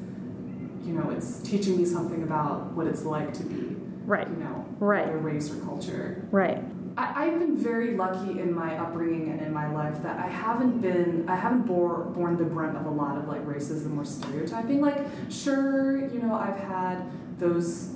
[0.84, 3.76] you know, it's teaching me something about what it's like to be,
[4.06, 4.28] Right.
[4.28, 5.08] you know, Right.
[5.12, 6.24] a race or culture.
[6.30, 6.62] Right.
[6.98, 10.80] I, I've been very lucky in my upbringing and in my life that I haven't
[10.80, 14.80] been I haven't bore, borne the brunt of a lot of like racism or stereotyping.
[14.80, 17.94] Like, sure, you know, I've had those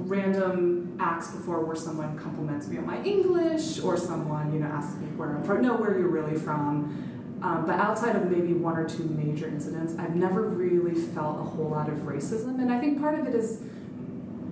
[0.00, 4.96] random acts before where someone compliments me on my English or someone, you know, asks
[5.00, 7.04] me where I'm from, no, where you're really from.
[7.40, 11.44] Um, but outside of maybe one or two major incidents, I've never really felt a
[11.44, 12.60] whole lot of racism.
[12.60, 13.62] And I think part of it is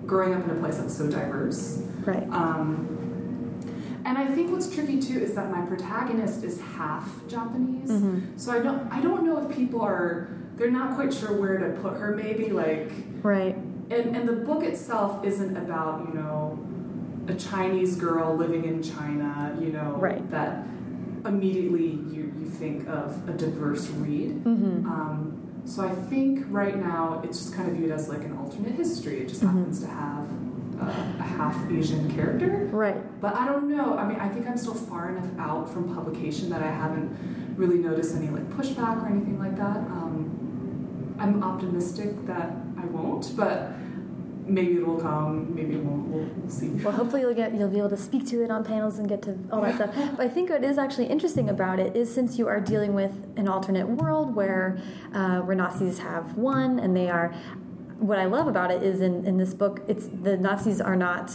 [0.07, 1.83] growing up in a place that's so diverse.
[2.05, 2.23] Right.
[2.31, 2.96] Um,
[4.07, 8.39] and I think what's tricky too is that my protagonist is half Japanese, Mm-hmm.
[8.39, 11.69] so I don't I don't know if people are they're not quite sure where to
[11.83, 12.09] put her.
[12.17, 12.91] Maybe like
[13.23, 13.55] Right.
[13.91, 16.59] and and the book itself isn't about you know
[17.29, 20.23] a Chinese girl living in China, you know Right.
[20.31, 20.65] that
[21.25, 24.45] immediately you you think of a diverse read.
[24.45, 24.87] Mm-hmm.
[24.87, 28.73] Um, so I think right now it's just kind of viewed as like an alternate
[28.83, 29.17] history.
[29.23, 29.59] It just Mm-hmm.
[29.59, 30.27] happens to have
[30.81, 30.85] uh,
[31.19, 32.69] a half Asian character.
[32.71, 33.21] Right.
[33.21, 33.97] But I don't know.
[33.97, 37.79] I mean, I think I'm still far enough out from publication that I haven't really
[37.79, 39.79] noticed any like pushback or anything like that.
[39.79, 43.71] Um, I'm optimistic that I won't, but
[44.47, 45.55] maybe it will come.
[45.55, 46.09] Maybe it won't.
[46.09, 46.69] We'll, we'll see.
[46.69, 49.23] Well, hopefully you'll get you'll be able to speak to it on panels and get
[49.23, 49.95] to all that stuff.
[50.17, 53.13] But I think what is actually interesting about it is since you are dealing with
[53.37, 54.79] an alternate world where
[55.15, 57.35] uh, where Nazis have won and they are.
[57.99, 61.33] What I love about it is in in this book, it's the Nazis are not.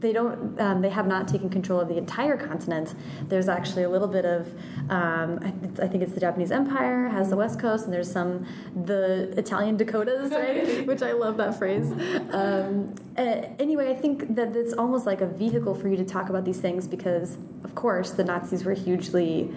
[0.00, 0.58] They don't.
[0.60, 2.94] Um, they have not taken control of the entire continent.
[3.28, 4.46] There's actually a little bit of.
[4.88, 8.46] Um, I, I think it's the Japanese Empire has the West Coast, and there's some
[8.84, 10.86] the Italian Dakotas, right?
[10.86, 11.90] Which I love that phrase.
[12.30, 13.22] Um, uh,
[13.58, 16.60] anyway, I think that it's almost like a vehicle for you to talk about these
[16.60, 19.50] things because, of course, the Nazis were hugely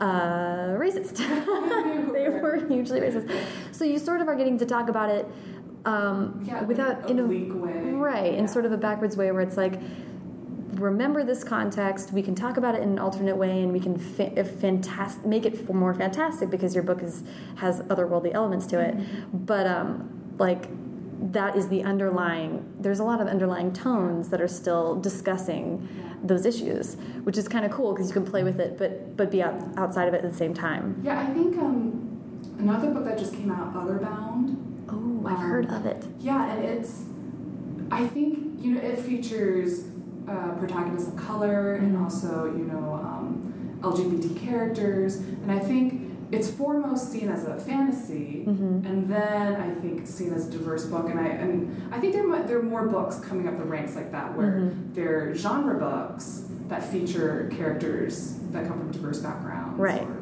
[0.00, 1.16] uh, racist.
[2.12, 3.30] they were hugely racist.
[3.72, 5.26] So you sort of are getting to talk about it
[5.84, 7.90] um, Yeah, without in a in bleak way.
[7.92, 9.80] right in sort of a backwards way where it's like
[10.74, 13.96] remember this context we can talk about it in an alternate way and we can
[13.96, 17.22] fa- fantastic make it more fantastic because your book is
[17.56, 18.94] has otherworldly elements to it
[19.46, 20.66] but um like
[21.32, 25.86] that is the underlying there's a lot of underlying tones that are still discussing
[26.24, 29.30] those issues which is kind of cool because you can play with it but but
[29.30, 32.10] be out, outside of it at the same time Yeah, I think um,
[32.58, 34.56] another book that just came out, Otherbound.
[35.26, 36.04] I've Um, heard of it.
[36.20, 37.04] Yeah, and it's.
[37.90, 39.84] I think you know it features
[40.28, 46.00] uh, protagonists of color and also you know um, LGBT characters, and I think
[46.32, 51.08] it's foremost seen as a fantasy, and then I think seen as a diverse book,
[51.10, 53.94] and I and I think there might, there are more books coming up the ranks
[53.94, 60.02] like that where they're genre books that feature characters that come from diverse backgrounds, Right.
[60.02, 60.20] or-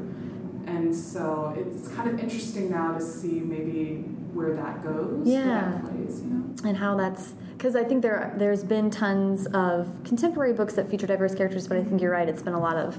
[0.66, 5.72] and so it's kind of interesting now to see maybe where that goes, Yeah.
[5.82, 6.44] that plays, you know.
[6.64, 11.06] and how that's because I think there there's been tons of contemporary books that feature
[11.06, 12.28] diverse characters, but I think you're right.
[12.28, 12.98] It's been a lot of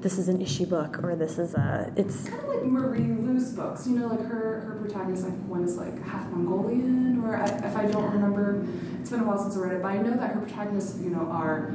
[0.00, 3.52] this is an issue book or this is a it's Kind of like Marie Lu's
[3.52, 7.36] books, you know, like her her protagonist, I think one is like half Mongolian, or
[7.36, 8.66] I, if I don't remember,
[9.00, 11.10] it's been a while since I read it, but I know that her protagonists, you
[11.10, 11.72] know, are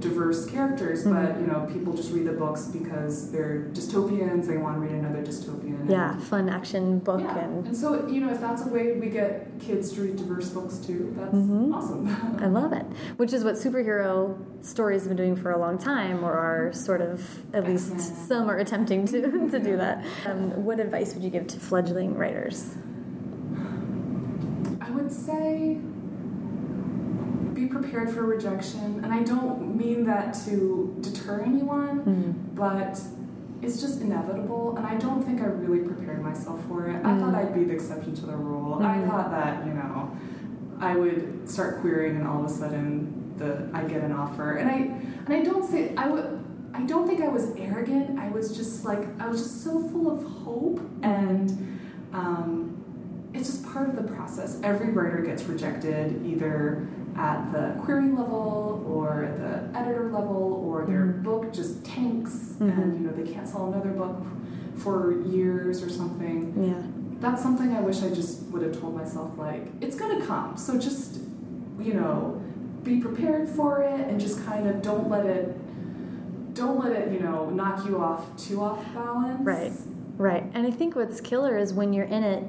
[0.00, 1.14] diverse characters, Mm-hmm.
[1.26, 4.46] but you know, people just read the books because they're dystopians.
[4.46, 5.80] They want to read another dystopian.
[5.80, 7.38] and- yeah fun action book Yeah.
[7.38, 10.48] and And so, you know, if that's a way we get kids to read diverse
[10.50, 11.74] books too, that's Mhm.
[11.74, 12.08] awesome.
[12.40, 12.86] I love it,
[13.16, 17.00] which is what superhero stories have been doing for a long time, or are sort
[17.02, 17.20] of
[17.52, 19.20] at least some are attempting to
[19.50, 20.04] to do that.
[20.26, 22.74] Um, what advice would you give to fledgling writers?
[24.80, 25.78] I would say
[27.64, 29.00] be prepared for rejection.
[29.04, 32.54] And I don't mean that to deter anyone, Mm-hmm.
[32.54, 33.00] but
[33.62, 34.76] it's just inevitable.
[34.76, 36.96] And I don't think I really prepared myself for it.
[36.96, 37.20] I Mm-hmm.
[37.20, 38.82] thought I'd be the exception to the rule.
[38.82, 40.16] I thought that, you know,
[40.80, 44.56] I would start querying and all of a sudden the I'd get an offer.
[44.56, 44.76] And I
[45.24, 46.44] and I don't say I would
[46.74, 48.18] I don't think I was arrogant.
[48.18, 51.50] I was just like I was just so full of hope and
[52.12, 54.60] um, it's just part of the process.
[54.62, 56.86] Every writer gets rejected either
[57.16, 61.22] at the query level or the editor level or their mm-hmm.
[61.22, 62.68] book just tanks mm-hmm.
[62.68, 64.16] and you know they can't sell another book
[64.76, 67.20] for years or something Yeah.
[67.20, 70.56] that's something I wish I just would have told myself like it's gonna come.
[70.56, 71.20] So just
[71.80, 72.42] you know,
[72.82, 75.56] be prepared for it and just kind of don't let it
[76.54, 79.40] don't let it, you know, knock you off too off balance.
[79.44, 79.72] Right.
[80.16, 80.44] Right.
[80.54, 82.44] And I think what's killer is when you're in it,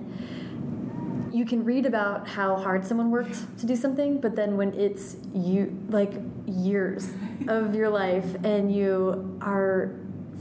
[1.36, 5.17] you can read about how hard someone worked to do something, but then when it's
[5.33, 6.13] you, like
[6.45, 7.11] years
[7.49, 9.93] of your life, and you are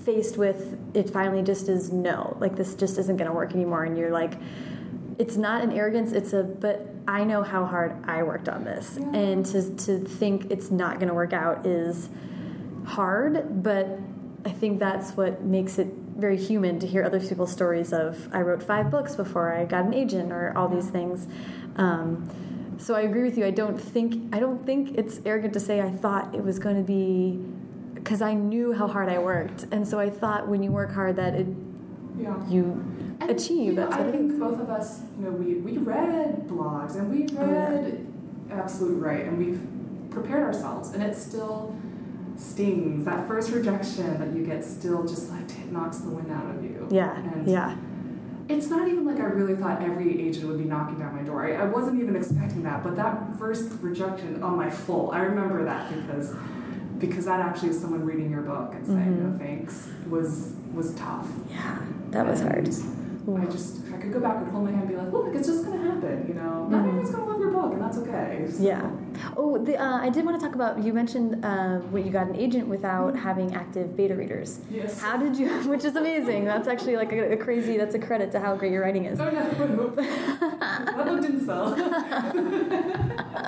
[0.04, 3.82] faced with it finally just is no, like this just isn't going to work anymore,
[3.82, 4.34] and you're like,
[5.18, 8.96] it's not an arrogance, it's a, but I know how hard I worked on this.
[8.96, 9.16] Yeah.
[9.16, 12.08] And to, to think it's not going to work out is
[12.86, 13.98] hard, but
[14.44, 18.40] I think that's what makes it very human to hear other people's stories of I
[18.40, 21.26] wrote five books before I got an agent or all these things.
[21.76, 22.28] Um,
[22.78, 23.44] so I agree with you.
[23.46, 26.76] I don't think I don't think it's arrogant to say I thought it was going
[26.76, 27.38] to be
[27.94, 31.16] because I knew how hard I worked, and so I thought when you work hard
[31.16, 31.46] that it
[32.18, 32.36] Yeah.
[32.48, 32.64] you
[33.20, 33.72] And, achieve.
[33.72, 37.26] You know, I think both of us, you know, we, we read blogs and we
[37.38, 37.68] Oh, yeah.
[37.70, 38.06] read
[38.52, 39.62] Absolute Write and we've
[40.10, 41.74] prepared ourselves and it's still
[42.36, 43.04] stings.
[43.04, 46.62] That first rejection that you get still just like it knocks the wind out of
[46.64, 46.86] you.
[46.90, 47.76] Yeah, And yeah,
[48.48, 51.46] It's not even like I really thought every agent would be knocking down my door.
[51.46, 55.64] I, I wasn't even expecting that, but that first rejection on my full, I remember
[55.64, 56.34] that because
[56.98, 59.32] because that actually is someone reading your book and saying Mm-hmm.
[59.32, 61.28] no thanks was was tough.
[61.50, 61.78] yeah.
[62.10, 62.68] That was hard.
[63.26, 65.48] I just, I could go back and hold my hand and be like, look, it's
[65.48, 66.68] just gonna happen, you know?
[66.68, 68.44] Not everyone's gonna love your book, and that's okay.
[68.50, 68.64] So- Mm-hmm.
[68.64, 68.90] Yeah.
[69.36, 70.82] Oh, the, uh, I did want to talk about.
[70.82, 74.60] You mentioned uh, when you got an agent without having active beta readers.
[74.70, 75.00] Yes.
[75.00, 75.48] How did you?
[75.70, 76.44] Which is amazing.
[76.44, 77.76] That's actually like a, a crazy.
[77.78, 79.18] That's a credit to how great your writing is.
[79.20, 79.90] Oh, no.
[79.94, 81.74] that book didn't sell.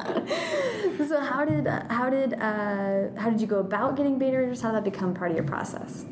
[1.06, 4.60] So how did how did uh, how did you go about getting beta readers?
[4.60, 6.04] How did that become part of your process?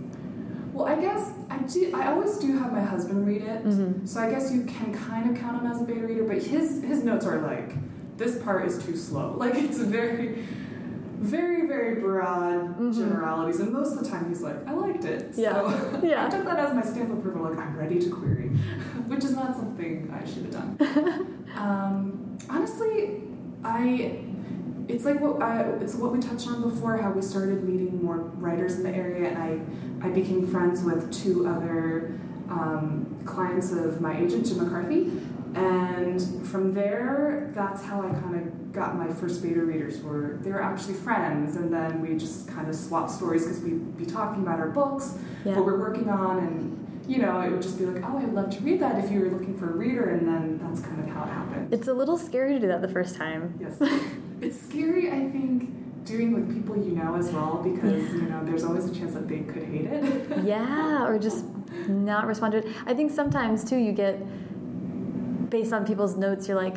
[0.75, 1.93] Well, I guess I do.
[1.95, 4.05] I always do have my husband read it, Mm-hmm.
[4.07, 6.25] so I guess you can kind of count him as a beta reader.
[6.25, 7.71] But his his notes are like,
[8.17, 9.35] this part is too slow.
[9.39, 10.45] Like it's very,
[11.21, 15.33] very, very broad generalities, and most of the time he's like, I liked it.
[15.37, 15.53] Yeah.
[15.53, 16.27] So Yeah.
[16.27, 17.43] I took that as my stamp of approval.
[17.49, 18.49] Like I'm ready to query,
[19.11, 21.47] which is not something I should have done.
[21.57, 23.23] um, honestly,
[23.63, 24.21] I.
[24.89, 26.97] It's like what I, it's what we touched on before.
[26.99, 29.39] How we started meeting more writers in the area, and
[30.03, 32.19] I I became friends with two other
[32.51, 35.11] um, clients of my agent, Jim McCarthy,
[35.55, 40.03] and from there, that's how I kind of got my first beta readers.
[40.03, 43.97] Were they were actually friends, and then we just kind of swapped stories because we'd
[43.97, 45.57] be talking about our books, Yeah.
[45.57, 48.49] what we're working on, and you know, it would just be like, oh, I'd love
[48.51, 51.07] to read that if you were looking for a reader, and then that's kind of
[51.15, 51.73] how it happened.
[51.73, 53.59] It's a little scary to do that the first time.
[53.61, 53.79] Yes.
[54.41, 58.65] it's scary, I think, doing with people you know as well because, you know, there's
[58.65, 60.39] always a chance that they could hate it.
[60.45, 61.45] Yeah, or just
[61.89, 62.67] not respond to it.
[62.87, 64.19] I think sometimes too you get
[65.51, 66.49] based on people's notes.
[66.49, 66.77] You're like.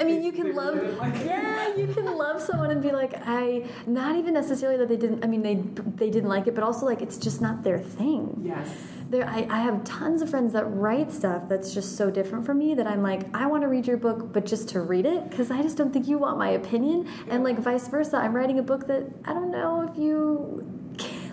[0.00, 1.26] I mean, you can love, didn't like it.
[1.26, 5.24] yeah, you can love someone and be like, I, not even necessarily that they didn't.
[5.24, 5.56] I mean, they
[5.96, 8.40] they didn't like it, but also like it's just not their thing.
[8.44, 8.68] yes.
[9.10, 12.58] There, I, I have tons of friends that write stuff that's just so different from
[12.58, 15.30] me that I'm like, I want to read your book, but just to read it
[15.30, 17.08] because I just don't think you want my opinion.
[17.28, 20.77] And like vice versa, I'm writing a book that I don't know if you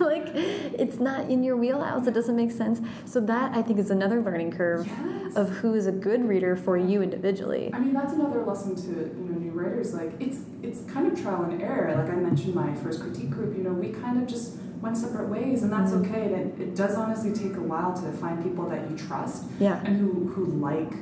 [0.00, 0.28] like.
[0.34, 2.06] It's not in your wheelhouse.
[2.06, 2.80] It doesn't make sense.
[3.04, 5.36] So that I think is another learning curve Yes.
[5.36, 7.70] of who is a good reader for you individually.
[7.72, 9.94] I mean, that's another lesson to you know new writers.
[9.94, 11.94] Like it's it's kind of trial and error.
[11.96, 13.56] Like I mentioned, my first critique group.
[13.56, 16.14] You know, we kind of just went separate ways, and that's Mm-hmm.
[16.14, 16.34] okay.
[16.34, 19.80] And it, it does honestly take a while to find people that you trust Yeah.
[19.84, 20.92] and who who like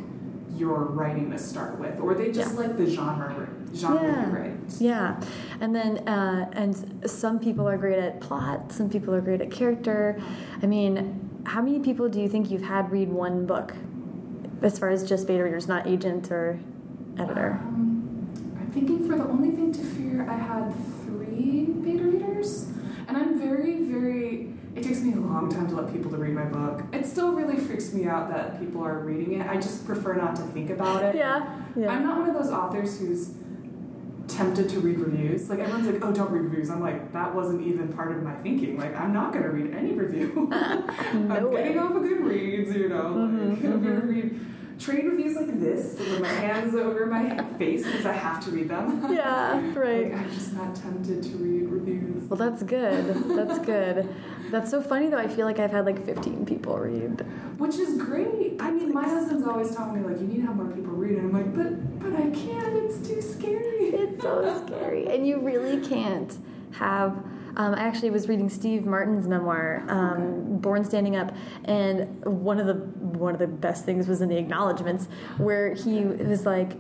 [0.57, 2.61] your writing to start with, or they just Yeah.
[2.61, 4.33] like the genre genre Yeah.
[4.33, 4.53] write.
[4.79, 5.21] Yeah,
[5.61, 6.75] and then uh, and
[7.11, 8.73] some people are great at plot.
[8.73, 10.19] Some people are great at character.
[10.63, 13.75] I mean, how many people do you think you've had read one book,
[14.63, 16.59] as far as just beta readers, not agent or
[17.19, 17.59] editor?
[17.63, 18.27] Um,
[18.59, 20.73] I'm thinking for the only thing to fear, I had
[21.05, 22.69] three beta readers,
[23.09, 24.54] and I'm very, very.
[24.75, 26.83] It takes me a long time to let people to read my book.
[26.93, 29.47] It still really freaks me out that people are reading it.
[29.47, 31.15] I just prefer not to think about it.
[31.15, 31.91] Yeah, yeah.
[31.91, 33.35] I'm not one of those authors who's
[34.27, 35.49] tempted to read reviews.
[35.49, 38.35] Like everyone's like, "Oh, don't read reviews." I'm like, that wasn't even part of my
[38.37, 38.77] thinking.
[38.77, 40.49] Like, I'm not gonna read any review.
[40.53, 41.63] I'm No way.
[41.63, 42.97] getting off a Goodreads, you know.
[42.97, 44.09] like, mm-hmm, I'm gonna mm-hmm.
[44.09, 44.41] read
[44.79, 48.69] trade reviews like this with my hands over my face because I have to read
[48.69, 49.07] them.
[49.15, 50.13] Yeah, right.
[50.13, 52.29] Like, I'm just not tempted to read reviews.
[52.29, 53.15] Well, that's good.
[53.37, 54.09] That's good.
[54.51, 55.19] That's so funny though.
[55.19, 57.21] I feel like I've had like 15 people read.
[57.59, 58.57] Which is great.
[58.61, 61.19] I mean, my husband's always telling me like, you need to have more people read,
[61.19, 62.75] and I'm like, but but I can't.
[62.77, 63.91] It's too scary.
[63.95, 66.37] It's so scary, and you really can't
[66.73, 67.17] have.
[67.57, 71.33] Um, I actually was reading Steve Martin's memoir, um, Born Standing Up,
[71.65, 76.05] and one of the one of the best things was in the acknowledgments where he
[76.05, 76.73] was like.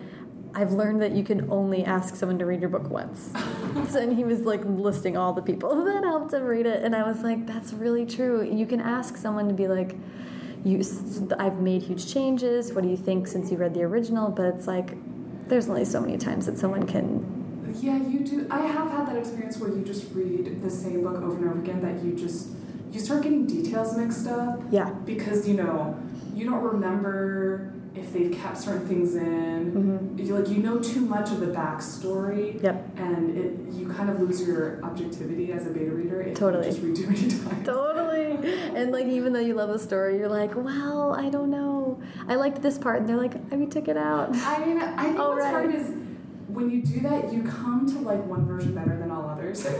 [0.55, 3.31] I've learned that you can only ask someone to read your book once.
[3.97, 7.03] and he was like listing all the people that helped him read it, and I
[7.07, 8.43] was like, "That's really true.
[8.43, 9.97] You can ask someone to be like,
[10.65, 10.83] you,
[11.39, 12.73] I've made huge changes.
[12.73, 14.97] What do you think since you read the original?" But it's like,
[15.49, 18.47] there's only so many times that someone can Yeah, you do.
[18.51, 21.59] I have had that experience where you just read the same book over and over
[21.61, 22.49] again that you just
[22.93, 24.91] you start getting details mixed up Yeah.
[25.05, 25.99] because you know
[26.33, 29.73] you don't remember if they've kept certain things in.
[29.73, 30.19] Mm-hmm.
[30.19, 32.63] You like you know too much of the backstory.
[32.63, 32.99] Yep.
[32.99, 36.67] And it you kind of lose your objectivity as a beta reader if Totally.
[36.67, 37.67] you just read too many times.
[37.67, 38.55] Totally.
[38.75, 42.03] And like even though you love a story, you're like, well, I don't know.
[42.29, 44.35] I liked this part, and they're like, I we took it out.
[44.35, 45.51] I mean, I think what's right.
[45.51, 45.93] hard is
[46.49, 49.67] when you do that, you come to like one version better than all others.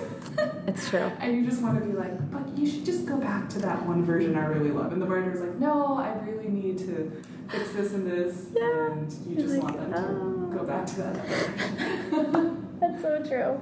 [0.67, 1.11] It's true.
[1.21, 3.85] And you just want to be like, but you should just go back to that
[3.87, 4.93] one version I really love.
[4.93, 8.47] And the writer's like, no, I really need to fix this and this.
[8.55, 8.93] Yeah.
[8.93, 10.59] And you just like, want them to oh.
[10.59, 12.55] go back to that.
[12.81, 13.61] That's so true.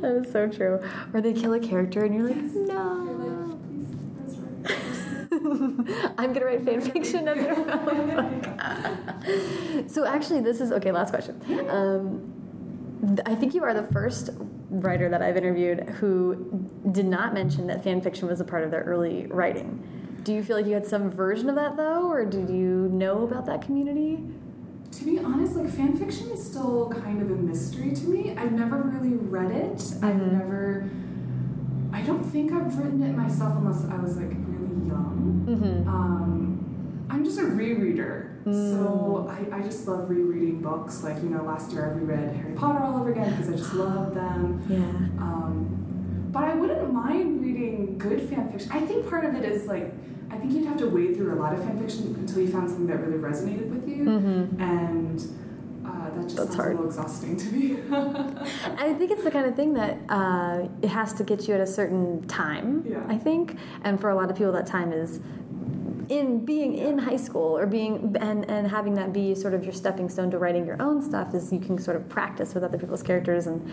[0.00, 0.80] That is so true.
[1.14, 2.94] Or they kill a character, and you're like, You're no.
[3.24, 3.60] like,
[4.18, 6.14] that's right.
[6.18, 8.44] I'm gonna write fan fiction of your book.
[9.88, 10.92] so actually, this is okay.
[10.92, 11.40] Last question.
[11.70, 14.30] Um, I think you are the first
[14.68, 18.70] writer that I've interviewed who did not mention that fan fiction was a part of
[18.70, 19.99] their early writing.
[20.24, 23.24] Do you feel like you had some version of that though, or did you know
[23.24, 24.18] about that community?
[24.92, 28.34] To be honest, like fan fiction is still kind of a mystery to me.
[28.36, 29.80] I've never really read it.
[30.02, 30.38] I've Mm-hmm.
[30.38, 30.90] never.
[31.92, 35.46] I don't think I've written it myself unless I was like really young.
[35.48, 35.88] Mm-hmm.
[35.88, 39.52] Um, I'm just a rereader, so Mm.
[39.52, 41.02] I, I just love rereading books.
[41.02, 43.74] Like you know, last year I reread Harry Potter all over again because I just
[43.84, 44.62] love them.
[44.68, 45.22] Yeah.
[45.22, 45.79] Um,
[46.32, 48.70] but I wouldn't mind reading good fan fiction.
[48.72, 49.92] I think part of it is like
[50.30, 52.68] I think you'd have to wade through a lot of fan fiction until you found
[52.68, 54.08] something that really resonated with you,
[54.60, 55.20] and
[55.84, 56.72] uh, that just That's sounds hard.
[56.72, 57.76] a little exhausting to me.
[58.78, 61.60] I think it's the kind of thing that uh, it has to get you at
[61.60, 62.84] a certain time.
[62.86, 63.04] Yeah.
[63.08, 65.18] I think, and for a lot of people, that time is
[66.10, 69.72] in being in high school or being and and having that be sort of your
[69.72, 72.76] stepping stone to writing your own stuff is you can sort of practice with other
[72.78, 73.70] people's characters and.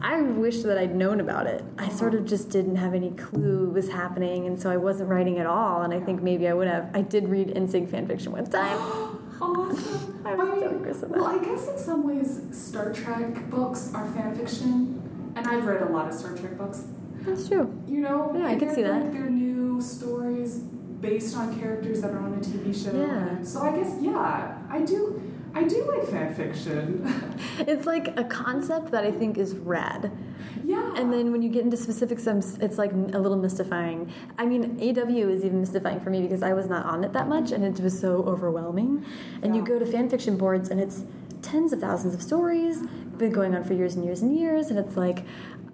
[0.00, 1.64] I wish that I'd known about it.
[1.76, 1.96] I uh-huh.
[1.96, 5.40] sort of just didn't have any clue it was happening, and so I wasn't writing
[5.40, 5.82] at all.
[5.82, 6.88] And I think maybe I would have.
[6.94, 8.78] I did read NSYNC fan fiction one time.
[9.40, 10.22] awesome.
[10.24, 13.92] I was I so curious about Well, I guess in some ways Star Trek books
[13.92, 16.84] are fan fiction, and I've read a lot of Star Trek books.
[17.22, 17.66] That's true.
[17.88, 19.02] You know, Yeah, I and can see that.
[19.02, 20.60] Like they're new stories
[21.00, 22.96] based on characters that are on a TV show.
[22.96, 23.42] Yeah.
[23.42, 25.22] So I guess yeah, I do.
[25.54, 27.02] I do like fan fiction.
[27.60, 30.12] It's like a concept that I think is rad.
[30.64, 30.92] yeah.
[30.96, 34.12] And then when you get into specifics, it's like a little mystifying.
[34.38, 37.26] I mean, AW is even mystifying for me because I was not on it that
[37.28, 39.04] much and it was so overwhelming.
[39.42, 41.02] And you go to fan fiction boards and it's
[41.42, 42.82] tens of thousands of stories,
[43.16, 45.24] been going on for years and years and years, and it's like,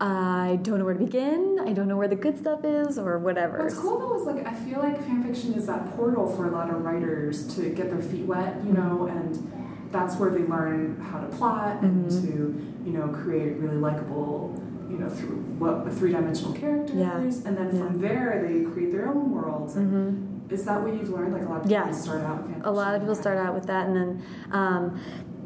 [0.01, 3.19] I don't know where to begin, I don't know where the good stuff is, or
[3.19, 3.59] whatever.
[3.63, 6.51] What's cool though is like I feel like fan fiction is that portal for a
[6.51, 11.01] lot of writers to get their feet wet, you know, and that's where they learn
[11.01, 12.27] how to plot and Mm-hmm.
[12.27, 17.17] to, you know, create really likable, you know, through what three dimensional characters, Yeah.
[17.17, 19.77] and then from there they create their own worlds.
[19.77, 21.33] And Is that what you've learned?
[21.33, 21.71] Like a lot of people.
[21.73, 21.91] Yeah.
[21.93, 22.45] start out.
[22.63, 25.01] a lot of people start out with that and then um,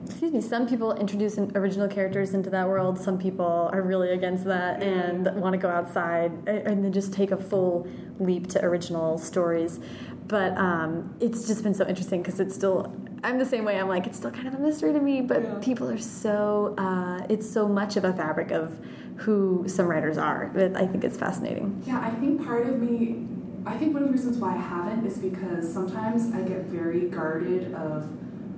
[0.09, 4.45] excuse me some people introduce original characters into that world some people are really against
[4.45, 7.87] that and want to go outside and then just take a full
[8.19, 9.79] leap to original stories
[10.27, 12.93] but um, it's just been so interesting because it's still
[13.23, 15.43] i'm the same way i'm like it's still kind of a mystery to me but
[15.43, 15.59] Yeah.
[15.61, 18.79] people are so uh, it's so much of a fabric of
[19.17, 23.27] who some writers are But i think it's fascinating Yeah, I think part of me,
[23.67, 27.09] I think one of the reasons why I haven't is because sometimes I get very
[27.11, 28.09] guarded of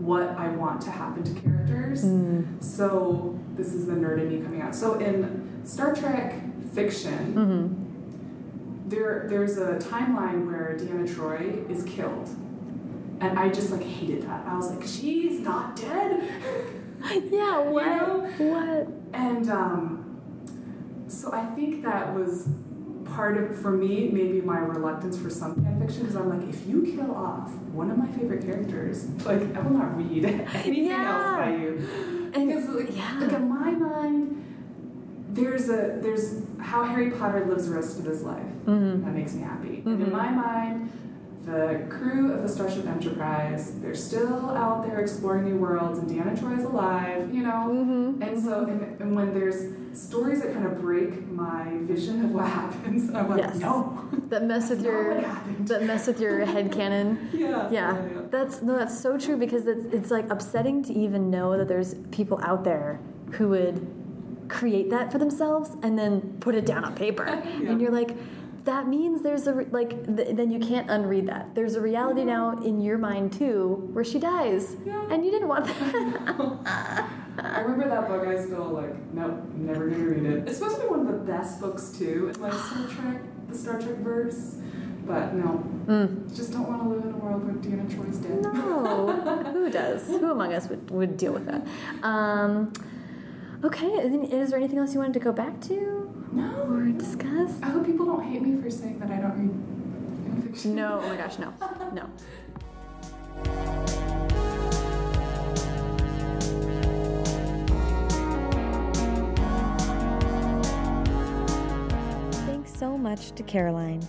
[0.00, 2.00] what I want to happen to characters.
[2.60, 4.74] So this is the nerd in me coming out.
[4.74, 6.34] So in Star Trek
[6.74, 7.76] fiction,
[8.86, 12.28] there there's a timeline where Deanna Troi is killed.
[13.20, 14.46] and I just like hated that.
[14.46, 16.22] I was like, she's not dead.
[17.30, 17.84] yeah, what?
[17.84, 18.30] You know?
[18.38, 18.88] What?
[19.12, 20.20] And um,
[21.08, 22.48] so I think that was
[23.14, 26.66] part of, for me, maybe my reluctance for some fan fiction, because I'm like, if
[26.66, 31.12] you kill off one of my favorite characters, like, I will not read anything Yeah.
[31.12, 32.30] else by you.
[32.34, 33.18] And- Because, like, yeah.
[33.20, 34.44] like, in my mind,
[35.30, 38.42] there's a, there's how Harry Potter lives the rest of his life.
[38.66, 39.04] Mhm.
[39.04, 39.82] That makes me happy.
[39.86, 40.06] And Mhm.
[40.06, 40.90] in my mind,
[41.46, 46.38] the crew of the Starship Enterprise, they're still out there exploring new worlds, and Deanna
[46.38, 47.66] Troi's alive, you know?
[47.70, 48.20] Mhm.
[48.26, 52.46] And so, and, and when there's stories that kind of break my vision of what
[52.60, 53.58] happens, I'm like, Yes.
[53.58, 55.20] no, That mess with your
[55.60, 57.30] that mess with your head canon.
[57.32, 61.56] yeah, Yeah, that's no, that's so true because it's, it's like upsetting to even know
[61.56, 63.00] that there's people out there
[63.32, 63.86] who would
[64.48, 67.24] create that for themselves and then put it down on paper,
[67.60, 67.70] Yeah.
[67.70, 68.14] and you're like,
[68.64, 71.54] that means there's a like th- then you can't unread that.
[71.54, 75.02] There's a reality now in your mind too where she dies, Yeah.
[75.10, 77.06] and you didn't want that.
[77.38, 78.26] I remember that book.
[78.26, 80.48] I still like, nope, never gonna read it.
[80.48, 83.56] It's supposed to be one of the best books too, in like Star Trek, the
[83.58, 84.56] Star Trek verse.
[85.06, 86.36] But no, Mm.
[86.36, 88.42] just don't want to live in a world where Deanna Troi's dead.
[88.42, 89.10] No,
[89.52, 90.06] who does?
[90.06, 91.66] Who among us would, would deal with that?
[92.04, 92.72] Um,
[93.64, 96.62] okay, is is there anything else you wanted to go back to No.
[96.68, 97.60] or discuss?
[97.62, 100.74] I hope people don't hate me for saying that I don't read fiction.
[100.74, 101.52] No, oh my gosh, no,
[101.92, 102.08] no.
[112.46, 114.02] Thanks so much to Caroline.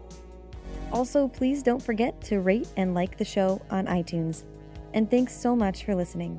[0.93, 4.45] Also, please don't forget to rate and like the show on iTunes.
[4.93, 6.39] And thanks so much for listening.